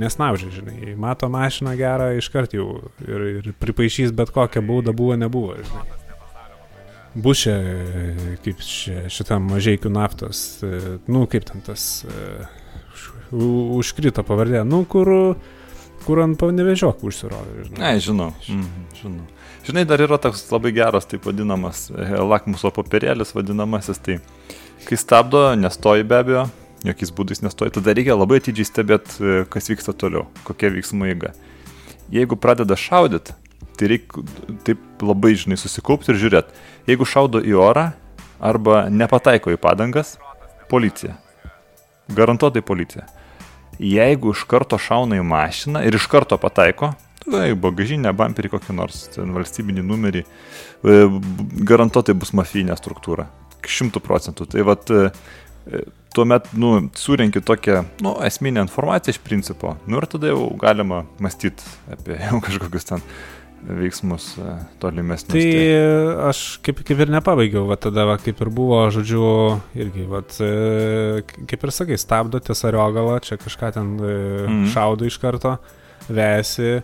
nesnaužia, 0.00 0.52
žinai, 0.52 0.94
mato 1.00 1.28
mašiną 1.32 1.74
gerą 1.78 2.12
iškart 2.20 2.56
jau 2.56 2.68
ir, 3.04 3.26
ir 3.40 3.50
pripaišys 3.60 4.14
bet 4.16 4.32
kokią 4.34 4.64
baudą 4.66 4.94
buvo, 4.96 5.18
nebuvo, 5.20 5.58
žinai. 5.60 6.00
Bus 7.12 7.42
čia, 7.44 7.58
kaip 8.44 8.62
čia, 8.64 9.02
šitam 9.12 9.50
mažiekių 9.52 9.90
naftos, 9.92 10.62
nu, 11.12 11.26
kaip 11.28 11.44
ten 11.44 11.60
tas, 11.66 12.06
uh, 12.08 12.60
užkrito 13.32 14.24
pavardė, 14.26 14.62
nu, 14.68 14.82
kur, 14.88 15.10
kur 16.06 16.22
ant 16.24 16.38
panevežiok 16.40 17.04
užsirovė. 17.08 17.68
Ne, 17.78 17.94
žinau, 18.02 18.32
mm, 18.48 18.88
žinau. 19.00 19.28
Žinai, 19.62 19.84
dar 19.86 20.02
yra 20.02 20.18
toks 20.18 20.42
labai 20.50 20.72
geras, 20.74 21.06
taip 21.06 21.28
vadinamas, 21.28 21.86
e, 21.94 22.08
lakmuso 22.18 22.72
papirėlis 22.74 23.30
vadinamasis, 23.36 24.00
tai 24.02 24.18
kai 24.88 24.98
stabdo, 24.98 25.44
nestoji 25.54 26.06
be 26.08 26.18
abejo, 26.18 26.48
jokiais 26.86 27.12
būdais 27.14 27.42
nestoji, 27.44 27.74
tada 27.76 27.94
reikia 27.94 28.16
labai 28.16 28.40
atidžiai 28.42 28.68
stebėti, 28.68 29.16
e, 29.20 29.44
kas 29.50 29.70
vyksta 29.70 29.94
toliau, 29.94 30.26
kokia 30.46 30.72
veiksmų 30.74 31.12
eiga. 31.12 31.32
Jeigu 32.12 32.36
pradeda 32.36 32.76
šaudyti, 32.78 33.36
tai 33.78 33.90
reikia 33.94 34.24
taip 34.66 35.02
labai, 35.02 35.34
žinai, 35.38 35.58
susikaupti 35.60 36.12
ir 36.12 36.20
žiūrėti. 36.20 36.62
Jeigu 36.90 37.08
šaudo 37.08 37.42
į 37.42 37.56
orą 37.58 37.90
arba 38.42 38.86
nepataiko 38.90 39.54
į 39.54 39.60
padangas, 39.62 40.16
policija. 40.70 41.16
Garantuotai 42.12 42.62
policija. 42.66 43.06
Jeigu 43.82 44.34
iš 44.34 44.44
karto 44.50 44.78
šauna 44.78 45.18
į 45.20 45.24
mašiną 45.26 45.82
ir 45.86 45.96
iš 45.96 46.06
karto 46.10 46.36
pataiko, 46.40 46.92
tada 47.22 47.46
į 47.50 47.56
bagažinę, 47.62 48.12
bumperį 48.16 48.52
kokį 48.52 48.76
nors, 48.76 49.06
ten 49.14 49.32
valstybinį 49.34 49.84
numerį, 49.86 50.22
e, 50.22 50.98
garantuotai 51.70 52.14
bus 52.18 52.34
mafijinė 52.36 52.76
struktūra. 52.78 53.28
Šimtų 53.62 54.02
procentų. 54.02 54.48
Tai 54.50 54.64
vad, 54.66 54.90
e, 54.90 55.10
e, 55.70 55.84
tuomet, 56.16 56.48
nu, 56.58 56.74
surinki 56.98 57.42
tokią, 57.44 57.84
nu, 58.04 58.16
esminę 58.26 58.64
informaciją 58.66 59.16
iš 59.16 59.20
principo, 59.24 59.76
nu 59.86 60.00
ir 60.00 60.08
tada 60.10 60.32
jau 60.32 60.48
galima 60.60 61.04
mąstyti 61.22 61.70
apie 61.92 62.18
jau 62.20 62.40
kažkokius 62.46 62.88
ten 62.88 63.04
veiksmus 63.62 64.32
tolimesnius. 64.82 65.32
Tai, 65.32 65.42
tai 65.42 66.30
aš 66.30 66.40
kaip, 66.66 66.80
kaip 66.86 67.02
ir 67.04 67.12
nepabaigiau, 67.14 67.64
va 67.68 67.76
tada, 67.80 68.06
va, 68.08 68.16
kaip 68.22 68.40
ir 68.42 68.50
buvo, 68.54 68.80
žodžiu, 68.94 69.26
irgi, 69.78 70.06
va, 70.10 70.22
kaip 71.50 71.68
ir 71.68 71.74
sakai, 71.74 72.00
stabdo 72.00 72.42
ties 72.42 72.64
ariogalą, 72.66 73.20
čia 73.22 73.38
kažką 73.40 73.70
ten 73.76 73.94
mm. 74.00 74.66
šaudo 74.74 75.06
iš 75.06 75.20
karto, 75.22 75.56
vesi, 76.10 76.80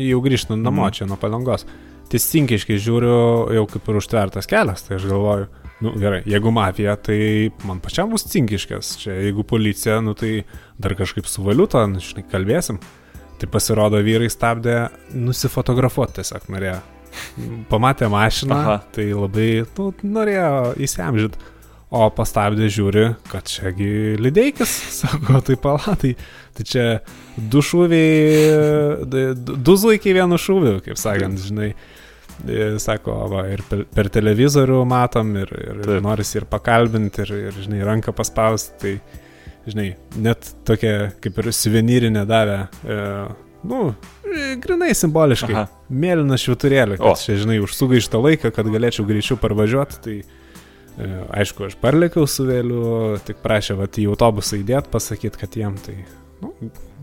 jau 0.00 0.24
grįžtant 0.24 0.62
namo 0.62 0.86
mm. 0.86 0.96
čia 0.96 1.08
nuo 1.10 1.20
palangos. 1.20 1.66
Teisingiškai 2.08 2.78
žiūriu, 2.80 3.16
jau 3.52 3.66
kaip 3.68 3.90
ir 3.90 4.00
užtvertas 4.00 4.48
kelias, 4.48 4.86
tai 4.86 4.96
aš 4.96 5.10
galvoju, 5.10 5.50
nu 5.84 5.94
gerai, 5.98 6.22
jeigu 6.28 6.52
mafija, 6.54 6.96
tai 6.96 7.50
man 7.68 7.82
pačiam 7.84 8.10
bus 8.12 8.26
cinkiškas, 8.30 8.96
čia 9.02 9.18
jeigu 9.18 9.44
policija, 9.46 10.00
nu 10.04 10.14
tai 10.18 10.42
dar 10.78 10.96
kažkaip 10.98 11.28
su 11.30 11.44
valiuta, 11.46 11.84
nu, 11.90 12.02
žinai, 12.02 12.26
kalbėsim. 12.30 12.80
Tai 13.38 13.46
pasirodo, 13.52 14.00
vyrai 14.02 14.30
stabdė 14.32 14.88
nusifotografuoti 15.14 16.18
tiesiog 16.18 16.48
norėjo. 16.50 16.80
Pamatė 17.70 18.08
mašiną, 18.10 18.56
Aha. 18.58 18.80
tai 18.94 19.12
labai, 19.12 19.52
nu, 19.78 19.92
norėjo 20.02 20.74
įsiamžyti. 20.82 21.54
O 21.88 22.02
pastabdė 22.12 22.66
žiūri, 22.68 23.04
kad 23.30 23.46
čiagi 23.48 24.18
lideikis, 24.20 24.74
sako, 25.00 25.38
tai 25.46 25.54
palatai, 25.62 26.10
Tai 26.58 26.64
čia 26.66 26.84
du 27.38 27.60
šūviai, 27.62 29.06
du 29.46 29.74
zuikiai 29.78 30.16
vienu 30.16 30.38
šūviu, 30.42 30.80
kaip 30.82 30.98
sakant, 30.98 31.38
žinai. 31.38 31.70
Sako, 32.78 33.14
va, 33.32 33.44
ir 33.50 33.62
per, 33.68 33.82
per 33.94 34.10
televizorių 34.14 34.82
matom, 34.88 35.34
ir, 35.40 35.50
ir 35.58 35.80
Taip. 35.82 36.02
noris 36.04 36.30
ir 36.38 36.46
pakalbinti, 36.50 37.24
ir, 37.24 37.32
ir, 37.48 37.58
žinai, 37.64 37.82
ranką 37.86 38.14
paspausti. 38.16 38.76
Tai, 38.78 39.24
žinai, 39.68 39.88
net 40.22 40.52
tokia 40.68 41.10
kaip 41.22 41.40
ir 41.42 41.50
suvenyrinė 41.52 42.22
davė, 42.28 42.60
e, 42.86 43.00
nu, 43.68 43.88
grinai 44.62 44.92
simboliškai. 44.96 45.54
Aha. 45.56 45.66
Mėlyną 45.88 46.38
šviturėlį, 46.40 47.00
o. 47.02 47.14
čia, 47.18 47.36
žinai, 47.42 47.58
užsugaištą 47.64 48.22
laiką, 48.22 48.52
kad 48.54 48.70
galėčiau 48.70 49.08
greičiau 49.08 49.40
parvažiuoti. 49.42 50.00
Tai, 50.04 50.16
e, 50.22 51.10
aišku, 51.42 51.68
aš 51.68 51.76
parlėkiau 51.82 52.28
su 52.30 52.46
vėliu, 52.48 52.86
tik 53.26 53.42
prašė, 53.44 53.76
va, 53.82 53.90
į 53.90 54.08
autobusą 54.14 54.62
įdėt, 54.62 54.92
pasakyti, 54.94 55.42
kad 55.42 55.58
jiem 55.58 55.76
tai 55.84 55.98
Nu, 56.38 56.52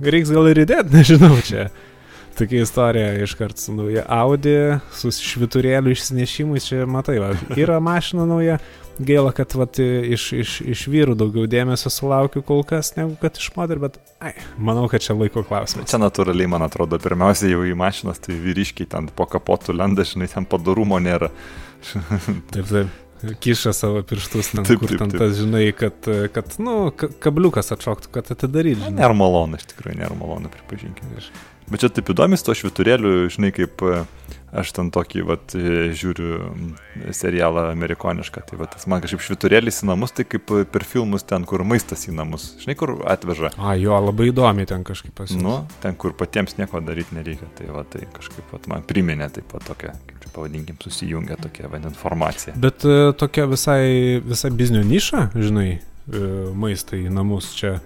reiks 0.03 0.31
gal 0.31 0.47
ir 0.51 0.63
įdėti, 0.63 0.93
nežinau, 0.95 1.35
čia. 1.45 1.69
Tokia 2.35 2.61
istorija 2.61 3.13
iškart 3.23 3.57
su 3.57 3.73
nauja 3.75 4.03
Audi, 4.11 4.55
su 4.91 5.11
šviturėliu 5.11 5.93
išsinešimui, 5.95 6.59
čia 6.59 6.83
matai, 6.89 7.15
va, 7.23 7.29
yra 7.55 7.77
mašina 7.79 8.25
nauja, 8.27 8.57
gaila, 8.97 9.31
kad 9.35 9.55
vat, 9.55 9.79
iš, 9.79 10.25
iš, 10.35 10.55
iš 10.75 10.83
vyrų 10.91 11.15
daugiau 11.19 11.47
dėmesio 11.47 11.91
sulaukiu 11.93 12.43
kol 12.43 12.65
kas, 12.67 12.91
negu 12.97 13.15
kad 13.21 13.39
iš 13.39 13.53
moterų, 13.55 13.85
bet 13.87 13.99
ai, 14.19 14.33
manau, 14.57 14.89
kad 14.91 15.05
čia 15.05 15.15
laiko 15.15 15.45
klausimas. 15.47 15.87
Čia 15.91 16.01
natūraliai, 16.03 16.49
man 16.51 16.67
atrodo, 16.67 16.99
pirmiausia 16.99 17.53
jau 17.53 17.63
į 17.63 17.71
mašinas, 17.79 18.19
tai 18.23 18.35
vyriškiai 18.43 18.91
ten 18.91 19.07
po 19.15 19.29
kapotų 19.31 19.77
lenda, 19.79 20.03
žinai, 20.07 20.27
ten 20.31 20.47
padarumo 20.49 20.99
nėra. 20.99 21.31
taip, 22.51 22.67
taip 22.67 22.93
kiša 23.39 23.73
savo 23.73 24.03
pirštus 24.03 24.51
ten, 24.51 24.65
taip, 24.67 24.79
kur 24.79 24.91
taip, 24.91 24.99
ten 24.99 25.11
taip. 25.13 25.21
tas, 25.23 25.35
žinai, 25.39 25.65
kad, 25.75 26.07
kad 26.35 26.55
nu, 26.61 26.91
kabliukas 27.23 27.71
atšoktų, 27.75 28.11
kad 28.13 28.31
atidaryti. 28.35 28.91
Nėra 28.95 29.15
malonu, 29.17 29.59
iš 29.59 29.69
tikrųjų, 29.71 29.97
nėra 30.03 30.17
malonu, 30.19 30.51
pripažinkime. 30.53 31.23
Bet 31.71 31.81
čia 31.81 31.89
taip 31.89 32.09
įdomi 32.13 32.37
su 32.37 32.45
to 32.45 32.53
šviturėliu, 32.57 33.25
žinai, 33.33 33.49
kaip 33.55 33.81
aš 34.55 34.71
ten 34.75 34.89
tokį, 34.93 35.23
vat, 35.27 35.55
žiūriu 35.97 36.37
serialą 37.15 37.65
amerikonišką, 37.73 38.43
tai 38.49 38.59
vat, 38.59 38.75
man 38.91 39.01
kažkaip 39.03 39.23
šviturėlis 39.25 39.81
į 39.83 39.89
namus, 39.89 40.13
tai 40.15 40.27
kaip 40.29 40.53
per 40.71 40.85
filmus 40.87 41.25
ten, 41.27 41.43
kur 41.49 41.65
maistas 41.67 42.05
į 42.07 42.13
namus, 42.15 42.51
žinai, 42.61 42.77
kur 42.79 42.93
atveža. 43.11 43.51
A, 43.57 43.73
jo, 43.79 43.97
labai 44.05 44.29
įdomi 44.29 44.67
ten 44.69 44.85
kažkaip 44.87 45.15
pasirinkti. 45.17 45.43
Nu, 45.43 45.57
ten, 45.83 45.97
kur 45.99 46.15
patiems 46.17 46.55
nieko 46.59 46.79
daryti 46.85 47.17
nereikia, 47.17 47.49
tai 47.57 47.67
va, 47.73 47.83
tai 47.89 48.05
kažkaip 48.15 48.53
vat, 48.55 48.69
man 48.71 48.85
priminė 48.87 49.27
taip 49.33 49.49
pat 49.51 49.65
tokia, 49.67 49.95
kaip 50.05 50.21
čia 50.23 50.31
pavadinkim, 50.37 50.79
susijungia 50.83 51.39
tokia 51.41 51.71
va, 51.71 51.81
informacija. 51.81 52.55
Bet 52.61 52.85
tokia 53.19 53.49
visai, 53.51 54.21
visai 54.23 54.53
biznio 54.55 54.85
niša, 54.85 55.27
žinai, 55.35 55.81
maistą 56.55 57.01
į 57.01 57.11
namus 57.11 57.51
čia, 57.57 57.79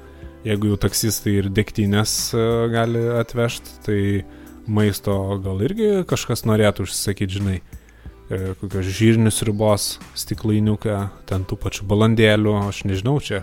jeigu 0.47 0.73
jau 0.73 0.79
taksistai 0.87 1.39
ir 1.41 1.49
dėktynės 1.53 2.15
uh, 2.37 2.67
gali 2.71 3.01
atvežti, 3.19 3.79
tai 3.85 3.99
maisto 4.69 5.13
gal 5.43 5.61
irgi 5.65 6.03
kažkas 6.09 6.45
norėtų 6.47 6.85
užsisakyti, 6.85 7.39
žinai, 7.39 7.55
e, 8.29 8.53
kokios 8.59 8.91
žirnius 8.93 9.41
ribos 9.47 9.87
stiklainiuką, 10.19 10.99
ten 11.29 11.45
tų 11.49 11.57
pačių 11.63 11.87
balandėlių, 11.89 12.53
aš 12.69 12.83
nežinau, 12.85 13.17
čia, 13.23 13.41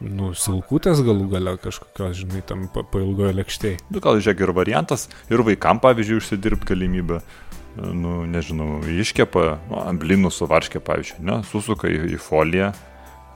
nu, 0.00 0.32
silkutės 0.38 1.02
galų 1.04 1.28
gale 1.32 1.56
kažkokios, 1.62 2.20
žinai, 2.22 2.44
tam 2.46 2.68
pailgojo 2.70 3.32
pa 3.32 3.40
lėkštėje. 3.40 3.82
Nu, 3.90 4.02
gal 4.04 4.20
žiūrėk 4.20 4.46
ir 4.46 4.54
variantas, 4.56 5.08
ir 5.32 5.42
vaikam, 5.46 5.82
pavyzdžiui, 5.82 6.20
užsidirbti 6.22 6.72
galimybę. 6.72 7.22
Nu, 7.76 8.22
nežinau, 8.24 8.78
iškepa, 8.88 9.48
nu, 9.68 9.80
ant 9.82 10.00
blinų 10.00 10.30
su 10.32 10.46
varškė, 10.48 10.80
pavyzdžiui, 10.84 11.24
ne, 11.28 11.42
susuka 11.50 11.90
į, 11.92 12.06
į 12.16 12.20
foliją, 12.22 12.70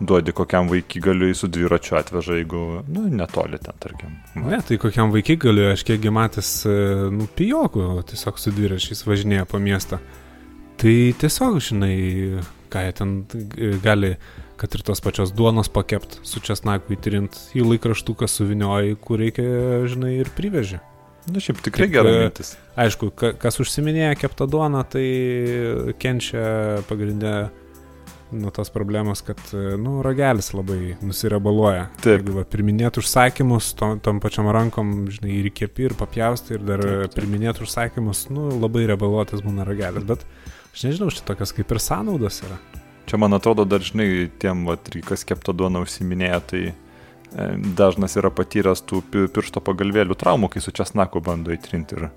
duodi 0.00 0.32
kokiam 0.32 0.68
vaikigaliui 0.70 1.34
su 1.34 1.48
dviračiu 1.48 1.96
atveža, 1.98 2.38
jeigu, 2.40 2.60
nu, 2.88 3.04
netoli 3.12 3.58
ten, 3.60 3.76
tarkim. 3.78 4.16
Ne, 4.34 4.60
tai 4.66 4.78
kokiam 4.80 5.12
vaikigaliui, 5.12 5.70
aš 5.74 5.84
kiekgi 5.88 6.12
matęs, 6.14 6.52
e, 6.68 6.76
nu, 7.14 7.28
pijokų, 7.36 7.86
tiesiog 8.08 8.40
su 8.40 8.54
dviračiais 8.56 9.04
važinėja 9.06 9.48
po 9.50 9.60
miestą. 9.62 10.00
Tai 10.80 10.94
tiesiog, 11.20 11.60
žinai, 11.64 11.96
ką 12.72 12.86
jie 12.86 12.94
ten 12.96 13.16
e, 13.36 13.72
gali, 13.84 14.14
kad 14.60 14.76
ir 14.76 14.84
tos 14.88 15.04
pačios 15.04 15.34
duonos 15.36 15.68
pakept, 15.72 16.20
su 16.24 16.40
česnaku 16.44 16.96
įtrint, 16.96 17.36
į 17.56 17.66
laikraštuką 17.74 18.28
suvinioji, 18.28 18.96
kur 19.04 19.20
reikia, 19.20 19.44
žinai, 19.90 20.16
ir 20.24 20.32
priveži. 20.36 20.80
Na, 21.26 21.36
nu, 21.36 21.44
šiaip 21.44 21.60
tikrai 21.66 21.90
gerai 21.92 22.16
e, 22.16 22.20
mintis. 22.24 22.54
Aišku, 22.80 23.12
kas 23.12 23.60
užsiminėja 23.60 24.16
keptą 24.16 24.48
duoną, 24.48 24.86
tai 24.88 25.04
kenčia 26.00 26.80
pagrindė 26.88 27.50
nuo 28.32 28.50
tos 28.54 28.70
problemos, 28.70 29.22
kad, 29.26 29.40
nu, 29.78 30.00
ragelis 30.02 30.52
labai 30.54 30.96
nusirebaluoja. 31.04 31.88
Taip. 32.00 32.20
Jeigu 32.20 32.36
va, 32.38 32.44
priminėt 32.48 33.00
užsakymus, 33.00 33.72
tom, 33.78 33.98
tom 34.02 34.20
pačiam 34.22 34.48
rankom, 34.54 35.08
žinai, 35.12 35.32
ir 35.40 35.50
kepi, 35.54 35.88
ir 35.88 35.96
papjausti, 35.98 36.56
ir 36.56 36.66
dar 36.66 36.84
taip, 36.84 37.06
taip. 37.06 37.16
priminėt 37.18 37.62
užsakymus, 37.64 38.26
nu, 38.34 38.48
labai 38.60 38.86
rebaluotas 38.90 39.44
būna 39.46 39.66
ragelis, 39.68 40.06
bet 40.06 40.26
aš 40.70 40.86
nežinau, 40.88 41.10
štai 41.14 41.32
tokios 41.32 41.54
kaip 41.56 41.74
ir 41.74 41.82
sąnaudos 41.82 42.42
yra. 42.46 42.60
Čia, 43.10 43.18
man 43.18 43.34
atrodo, 43.34 43.66
dažnai 43.66 44.30
tiem, 44.38 44.64
va, 44.68 44.78
kas 45.06 45.26
kepto 45.26 45.54
duoną 45.56 45.82
užsiminėja, 45.86 46.42
tai 46.52 46.60
e, 46.70 46.74
dažnas 47.78 48.14
yra 48.20 48.30
patyręs 48.30 48.84
tų 48.86 49.02
piršto 49.34 49.62
pagalvėlių 49.66 50.14
traumų, 50.18 50.52
kai 50.52 50.62
su 50.62 50.74
česnaku 50.74 51.22
bando 51.24 51.50
įtrinti 51.54 51.98
ir 51.98 52.10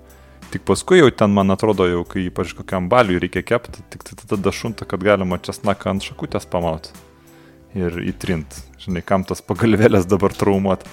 Tik 0.54 0.62
paskui 0.68 1.00
jau 1.00 1.08
ten, 1.10 1.32
man 1.34 1.50
atrodo, 1.50 1.88
jau 1.90 2.04
kai 2.06 2.28
ypač 2.28 2.52
kokiam 2.54 2.86
baliui 2.86 3.18
reikia 3.18 3.42
kepti, 3.42 3.82
tik 3.90 4.04
tai 4.06 4.14
tada 4.22 4.52
šunta, 4.54 4.86
kad 4.86 5.02
galima 5.02 5.40
česnaką 5.42 5.90
ant 5.90 6.04
šakutės 6.06 6.46
pamauti 6.46 6.92
ir 7.74 7.96
įtrint. 8.06 8.60
Žinai, 8.84 9.02
kam 9.02 9.24
tas 9.26 9.42
pagalvėlės 9.42 10.06
dabar 10.06 10.30
traumuot. 10.36 10.84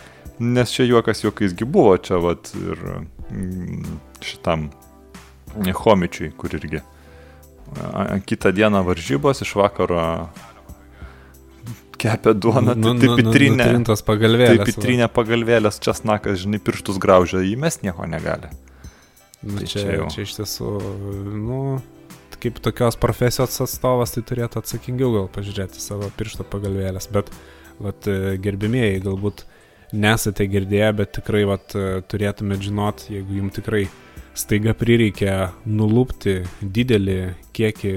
Nes 0.41 0.73
čia 0.73 0.87
juokas 0.87 1.21
juokaisgi 1.21 1.67
buvo 1.69 1.93
čia, 2.01 2.17
vat, 2.23 2.49
ir 2.57 2.81
mm, 3.29 3.99
šitam 4.25 4.71
Homičiui, 5.53 6.31
kur 6.41 6.57
irgi 6.57 6.81
a, 6.81 8.17
kitą 8.25 8.49
dieną 8.55 8.81
varžybos 8.87 9.43
iš 9.45 9.53
vakaro 9.59 10.01
kepia 12.01 12.33
duoną, 12.33 12.73
Nu, 12.73 12.95
tai 12.97 13.11
taip 13.13 13.23
įtrinę. 13.27 13.69
Trintos 13.69 14.01
pagalvėlės. 14.09 14.63
Taip 14.63 14.73
įtrinę 14.73 15.11
pagalvėlės 15.13 15.77
česnakas, 15.85 16.41
žinai, 16.41 16.63
pirštus 16.65 16.97
graužia, 16.97 17.45
įmes 17.45 17.83
nieko 17.85 18.09
negali. 18.09 18.49
Nu, 19.41 19.57
Tai 19.57 19.65
čia, 19.65 19.79
čia 19.81 19.95
jau. 19.97 20.09
čia 20.13 20.25
iš 20.27 20.35
tiesų, 20.37 20.71
nu, 21.41 21.61
kaip 22.41 22.59
tokios 22.61 22.97
profesijos 23.01 23.57
atstovas, 23.63 24.13
tai 24.13 24.23
turėtų 24.25 24.61
atsakingiau 24.61 25.13
gal 25.15 25.27
pažiūrėti 25.33 25.81
savo 25.81 26.09
piršto 26.17 26.45
pagalvėlės, 26.49 27.09
bet, 27.13 27.31
vat, 27.81 28.09
gerbimieji, 28.41 29.01
galbūt 29.05 29.45
nesate 29.97 30.45
girdėję, 30.49 30.91
bet 31.01 31.13
tikrai, 31.17 31.43
vat, 31.49 31.73
turėtumėte 32.09 32.69
žinot, 32.69 33.05
jeigu 33.11 33.41
jums 33.41 33.57
tikrai 33.57 33.85
staiga 34.37 34.73
prireikia 34.77 35.51
nulūpti 35.67 36.37
didelį 36.61 37.19
kiekį 37.57 37.95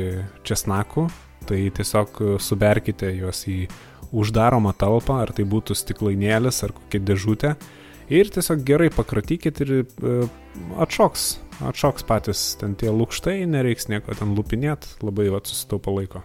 česnakų, 0.49 1.07
tai 1.49 1.61
tiesiog 1.77 2.41
suberkite 2.43 3.13
juos 3.15 3.45
į 3.53 3.67
uždaromą 4.15 4.73
talpą, 4.79 5.21
ar 5.25 5.33
tai 5.37 5.47
būtų 5.49 5.77
stiklainėlis 5.77 6.63
ar 6.67 6.75
kokia 6.75 7.01
dėžutė, 7.13 7.55
ir 8.09 8.29
tiesiog 8.35 8.65
gerai 8.67 8.91
pakratykit 8.95 9.61
ir 9.65 9.73
e, 9.81 10.15
atšoks, 10.85 11.25
atšoks 11.71 12.05
patys 12.09 12.43
ten 12.61 12.75
tie 12.81 12.91
lūkštai, 12.93 13.45
nereiks 13.51 13.89
nieko 13.89 14.15
ten 14.19 14.35
lupinėt, 14.37 14.87
labai 15.03 15.29
vat 15.33 15.47
susitaupo 15.51 15.95
laiko. 15.99 16.23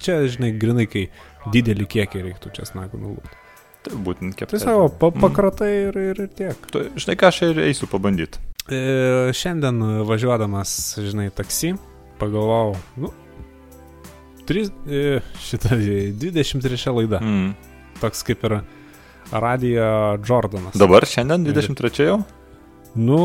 Čia, 0.00 0.22
žinai, 0.32 0.52
grinai, 0.58 0.86
kai 0.90 1.08
didelį 1.52 1.86
kiekį 1.92 2.22
reiktų 2.24 2.50
česnakų 2.56 2.98
nulūpti. 3.02 3.36
Tai 3.86 3.98
būtent 4.02 4.34
kepti. 4.34 4.56
Tiesiog 4.56 4.96
pa, 4.98 5.10
Mm. 5.12 5.20
pakratai 5.22 5.68
ir, 5.88 5.98
ir, 6.10 6.20
ir 6.24 6.28
tiek. 6.34 6.56
Tu, 6.72 6.80
žinai, 6.98 7.14
ką 7.20 7.28
aš 7.30 7.42
ir 7.50 7.60
eisiu 7.68 7.86
pabandyti. 7.86 8.40
E, 8.68 9.30
šiandien 9.32 9.78
važiuodamas, 10.08 10.72
žinai, 10.98 11.28
taksi, 11.30 11.74
pagalvojau, 12.18 12.74
nu, 13.04 13.12
3, 14.48 14.70
e, 14.88 15.20
šitą 15.44 15.76
23 16.18 16.90
laida, 16.96 17.20
Mm. 17.20 17.54
toks 18.00 18.22
kaip 18.24 18.44
ir 18.44 18.60
Radio 19.32 20.16
Jordanas. 20.24 20.76
Dabar 20.78 21.04
šiandien 21.06 21.44
23 21.46 22.06
jau? 22.08 22.18
Nu, 22.98 23.18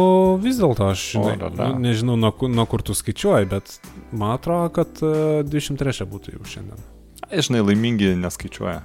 vis 0.43 0.57
dėlto 0.59 0.89
aš 0.91 1.03
žinai, 1.15 1.35
O, 1.37 1.47
la, 1.47 1.49
la. 1.55 1.67
nu, 1.71 1.79
nežinau, 1.87 2.17
nuo, 2.19 2.33
nuo 2.51 2.65
kur 2.69 2.83
tu 2.85 2.93
skaičiuoji, 2.97 3.47
bet 3.49 3.77
man 4.11 4.35
atrodo, 4.35 4.67
kad 4.75 4.99
e, 5.01 5.41
23 5.47 6.03
būtų 6.11 6.35
jau 6.35 6.43
šiandien. 6.51 6.83
Ai, 7.29 7.39
žinai, 7.41 7.61
laimingi 7.65 8.11
neskaičiuoja. 8.19 8.81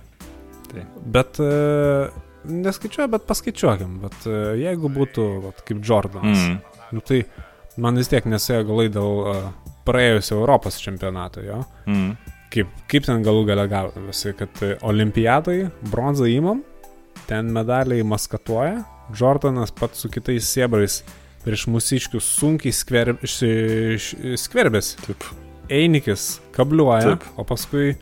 Bet 1.19 1.41
e, 1.43 1.51
neskaičiuoju, 2.49 3.11
bet 3.17 3.27
paskaičiuokim. 3.29 3.99
Bet 4.07 4.27
e, 4.31 4.39
jeigu 4.63 4.89
būtų 4.95 5.27
vat, 5.49 5.63
kaip 5.69 5.83
Jordanas, 5.85 6.39
Mm. 6.47 6.59
nu, 6.95 7.01
tai 7.05 7.25
man 7.77 7.99
vis 8.01 8.09
tiek 8.09 8.25
nesėjo 8.31 8.65
galai 8.71 8.89
dėl 8.95 9.21
e, 9.35 9.37
praėjusio 9.89 10.39
Europos 10.41 10.79
čempionato 10.81 11.43
jo. 11.45 11.61
Mm. 11.91 12.15
Kaip, 12.55 12.71
kaip 12.89 13.05
ten 13.05 13.21
galų 13.27 13.43
gale 13.51 13.67
gavosi, 13.69 14.33
kad 14.39 14.63
e, 14.65 14.77
olimpiadai 14.89 15.67
bronzą 15.91 16.31
įmam, 16.33 16.63
ten 17.27 17.51
medaliai 17.53 18.03
maskatuoja, 18.07 18.85
Jordanas 19.19 19.71
pats 19.73 19.99
su 20.05 20.09
kitais 20.13 20.45
siebrais 20.53 21.03
prieš 21.45 21.67
mūsiškius 21.73 22.27
sunkiai 22.39 22.73
skverb, 22.75 23.23
ši- 23.25 23.97
ši- 23.99 24.37
skverbėsi. 24.37 24.99
Taip. 25.07 25.25
Einikis 25.71 26.41
kabliuoja, 26.57 27.15
Taip. 27.17 27.25
o 27.37 27.45
paskui 27.45 27.97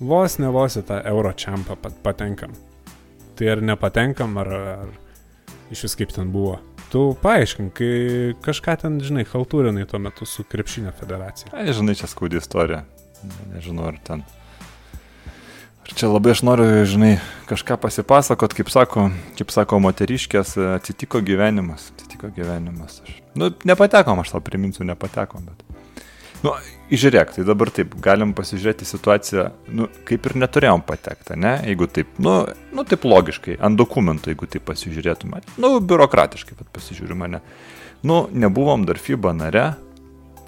vos 0.00 0.38
ne 0.38 0.48
vos 0.52 0.76
į 0.76 0.82
tą 0.88 1.00
euro 1.06 1.32
čempą 1.32 1.76
pat- 1.80 1.96
patenkam. 2.02 2.52
Tai 3.36 3.48
ar 3.48 3.60
nepatenkam, 3.60 4.36
ar, 4.38 4.48
ar 4.54 4.88
iš 5.70 5.82
vis 5.88 5.96
kaip 5.96 6.12
ten 6.14 6.30
buvo. 6.32 6.58
Tu 6.90 7.00
paaiškink, 7.22 7.72
kai 7.74 8.34
kažką 8.44 8.76
ten, 8.80 9.00
žinai, 9.00 9.24
haltūrinai 9.26 9.86
tuo 9.90 9.98
metu 9.98 10.26
su 10.28 10.44
krepšinio 10.44 10.92
federacija. 10.94 11.50
Ai, 11.52 11.72
žinai, 11.74 11.96
čia 11.98 12.06
skaudi 12.06 12.36
istorija. 12.38 12.84
Ne- 13.24 13.54
Nežinau, 13.56 13.88
ar 13.88 13.98
ten. 14.04 14.22
Ar 15.84 15.92
čia 15.92 16.08
labai 16.08 16.32
aš 16.32 16.40
noriu, 16.46 16.84
žinai, 16.88 17.18
kažką 17.44 17.76
pasipasakot, 17.82 18.54
kaip 18.56 18.70
sako, 18.72 19.10
kaip 19.36 19.50
sako 19.52 19.82
moteriškės, 19.84 20.54
atsitiko 20.78 21.20
gyvenimas. 21.20 21.90
Atsitiko 21.92 22.30
gyvenimas. 22.32 23.02
Aš, 23.04 23.18
nu, 23.36 23.50
nepatekom, 23.68 24.22
aš 24.22 24.32
tau 24.32 24.40
priminsiu, 24.44 24.86
nepatekom, 24.88 25.44
bet. 25.50 25.82
Nu, 26.44 26.54
žiūrėk, 26.88 27.34
tai 27.36 27.44
dabar 27.44 27.68
taip, 27.72 27.92
galim 28.04 28.32
pasižiūrėti 28.36 28.88
situaciją, 28.88 29.44
nu, 29.76 29.90
kaip 30.08 30.24
ir 30.28 30.38
neturėjom 30.40 30.82
patekti, 30.88 31.36
ne? 31.40 31.58
Jeigu 31.68 31.88
taip, 31.92 32.16
nu, 32.20 32.34
nu 32.72 32.84
taip 32.88 33.04
logiškai, 33.04 33.58
ant 33.64 33.76
dokumentų, 33.80 34.32
jeigu 34.32 34.48
taip 34.56 34.64
pasižiūrėtume. 34.68 35.44
Nu, 35.60 35.76
biurokratiškai, 35.84 36.56
bet 36.60 36.72
pasižiūrime, 36.76 37.28
ne. 37.36 37.44
Nu, 38.04 38.26
nebuvom 38.32 38.84
dar 38.88 39.00
FIBA 39.00 39.36
nare, 39.36 39.66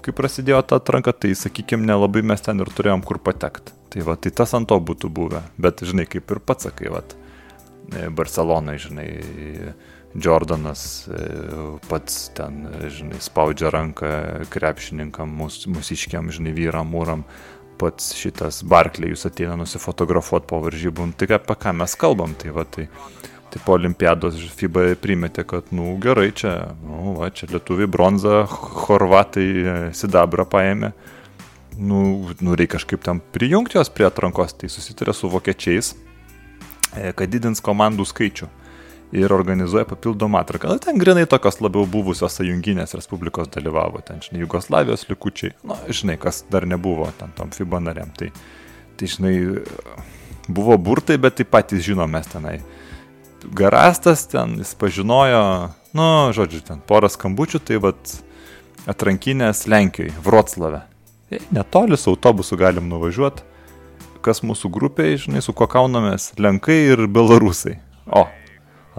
kai 0.07 0.15
prasidėjo 0.15 0.63
ta 0.63 0.79
atranka, 0.79 1.11
tai 1.11 1.33
sakykime, 1.35 1.83
nelabai 1.85 2.23
mes 2.23 2.43
ten 2.43 2.63
ir 2.63 2.71
turėjom 2.71 3.03
kur 3.03 3.19
patekti. 3.19 3.75
Tai 3.91 4.03
va, 4.07 4.15
tai 4.19 4.31
tas 4.35 4.53
ant 4.55 4.67
to 4.67 4.77
būtų 4.79 5.11
buvę. 5.11 5.43
Bet, 5.59 5.83
žinai, 5.83 6.07
kaip 6.07 6.31
ir 6.31 6.43
pats 6.43 6.67
sakai, 6.69 6.91
va, 6.93 7.03
Barcelonai, 8.15 8.75
žinai, 8.79 9.07
Jordanas 10.17 11.07
e, 11.07 11.19
pats 11.87 12.31
ten, 12.35 12.65
e, 12.67 12.89
žinai, 12.91 13.19
spaudžia 13.21 13.69
ranką 13.71 14.09
krepšininkam, 14.51 15.29
mūs- 15.39 15.67
mūsiškiam, 15.71 16.31
žinai, 16.33 16.55
vyram, 16.55 16.89
mūram, 16.91 17.23
pats 17.77 18.15
šitas 18.17 18.63
Barklėjus 18.65 19.27
ateina 19.29 19.55
nusifotografuoti 19.59 20.49
po 20.49 20.61
varžybų. 20.63 21.11
Nu, 21.11 21.17
Tai 21.17 21.29
apie 21.37 21.55
ką 21.61 21.75
mes 21.77 21.95
kalbam, 21.99 22.33
tai 22.33 22.55
va, 22.55 22.65
tai, 22.65 22.87
tai 23.53 23.61
po 23.65 23.75
olimpiados 23.77 24.37
FIBA 24.57 24.95
primetė, 25.01 25.45
kad, 25.47 25.69
nu, 25.75 25.93
gerai, 26.03 26.29
čia, 26.35 26.53
nu, 26.83 27.15
va, 27.19 27.29
čia 27.31 27.49
lietuviai 27.51 27.87
bronzą, 27.89 28.41
horvatai 28.87 29.47
e, 29.47 29.75
sidabrą 29.95 30.47
paėmė. 30.51 30.91
Nu, 31.77 32.01
nu, 32.41 32.55
reikia 32.57 32.75
kažkaip 32.77 33.03
tam 33.05 33.21
prijungti 33.33 33.77
jos 33.77 33.91
prie 33.93 34.07
atrankos, 34.07 34.55
tai 34.57 34.69
susitarė 34.73 35.13
su 35.15 35.29
vokiečiais, 35.31 35.93
e, 36.97 37.11
kad 37.15 37.31
didins 37.31 37.63
komandų 37.63 38.07
skaičių 38.09 38.49
ir 39.15 39.31
organizuoja 39.33 39.85
papildomą 39.87 40.41
atranką. 40.41 40.73
Na, 40.73 40.81
ten 40.83 40.99
grinai 40.99 41.27
tokios 41.29 41.61
labiau 41.63 41.87
buvusios 41.87 42.35
sąjunginės 42.39 42.97
respublikos 42.97 43.47
dalyvavo, 43.53 44.01
ten, 44.03 44.19
žinai, 44.23 44.41
Jugoslavijos 44.43 45.07
likučiai, 45.07 45.53
na, 45.67 45.79
žinai, 45.87 46.17
kas 46.19 46.43
dar 46.51 46.67
nebuvo 46.67 47.07
ten 47.19 47.31
tom 47.37 47.53
FIBA 47.55 47.79
nariam. 47.85 48.11
Tai, 48.17 48.33
tai, 48.99 49.11
žinai, 49.13 49.35
buvo 50.47 50.77
burtai, 50.77 51.19
bet 51.21 51.39
taip 51.39 51.53
patys 51.53 51.85
žinom 51.87 52.11
mes 52.11 52.27
tenai. 52.31 52.57
Garastas 53.47 54.25
ten, 54.27 54.57
jis 54.59 54.73
pažinojo, 54.75 55.69
nu, 55.95 56.07
žodžiu, 56.35 56.59
ten 56.67 56.81
porą 56.83 57.07
skambučių, 57.11 57.61
tai 57.63 57.79
vad 57.83 58.17
atrankinės 58.91 59.65
Lenkijoje, 59.71 60.15
Vroclave. 60.23 60.81
Ei, 61.31 61.39
Netoli 61.51 61.97
su 61.97 62.11
autobusu 62.11 62.57
galim 62.59 62.87
nuvažiuoti. 62.91 63.45
Kas 64.23 64.41
mūsų 64.43 64.71
grupėje, 64.73 65.23
žinai, 65.27 65.43
su 65.43 65.55
kuo 65.55 65.67
kaunamės? 65.71 66.33
Lenkai 66.39 66.79
ir 66.91 67.05
Belarusai. 67.07 67.77
O, 68.07 68.25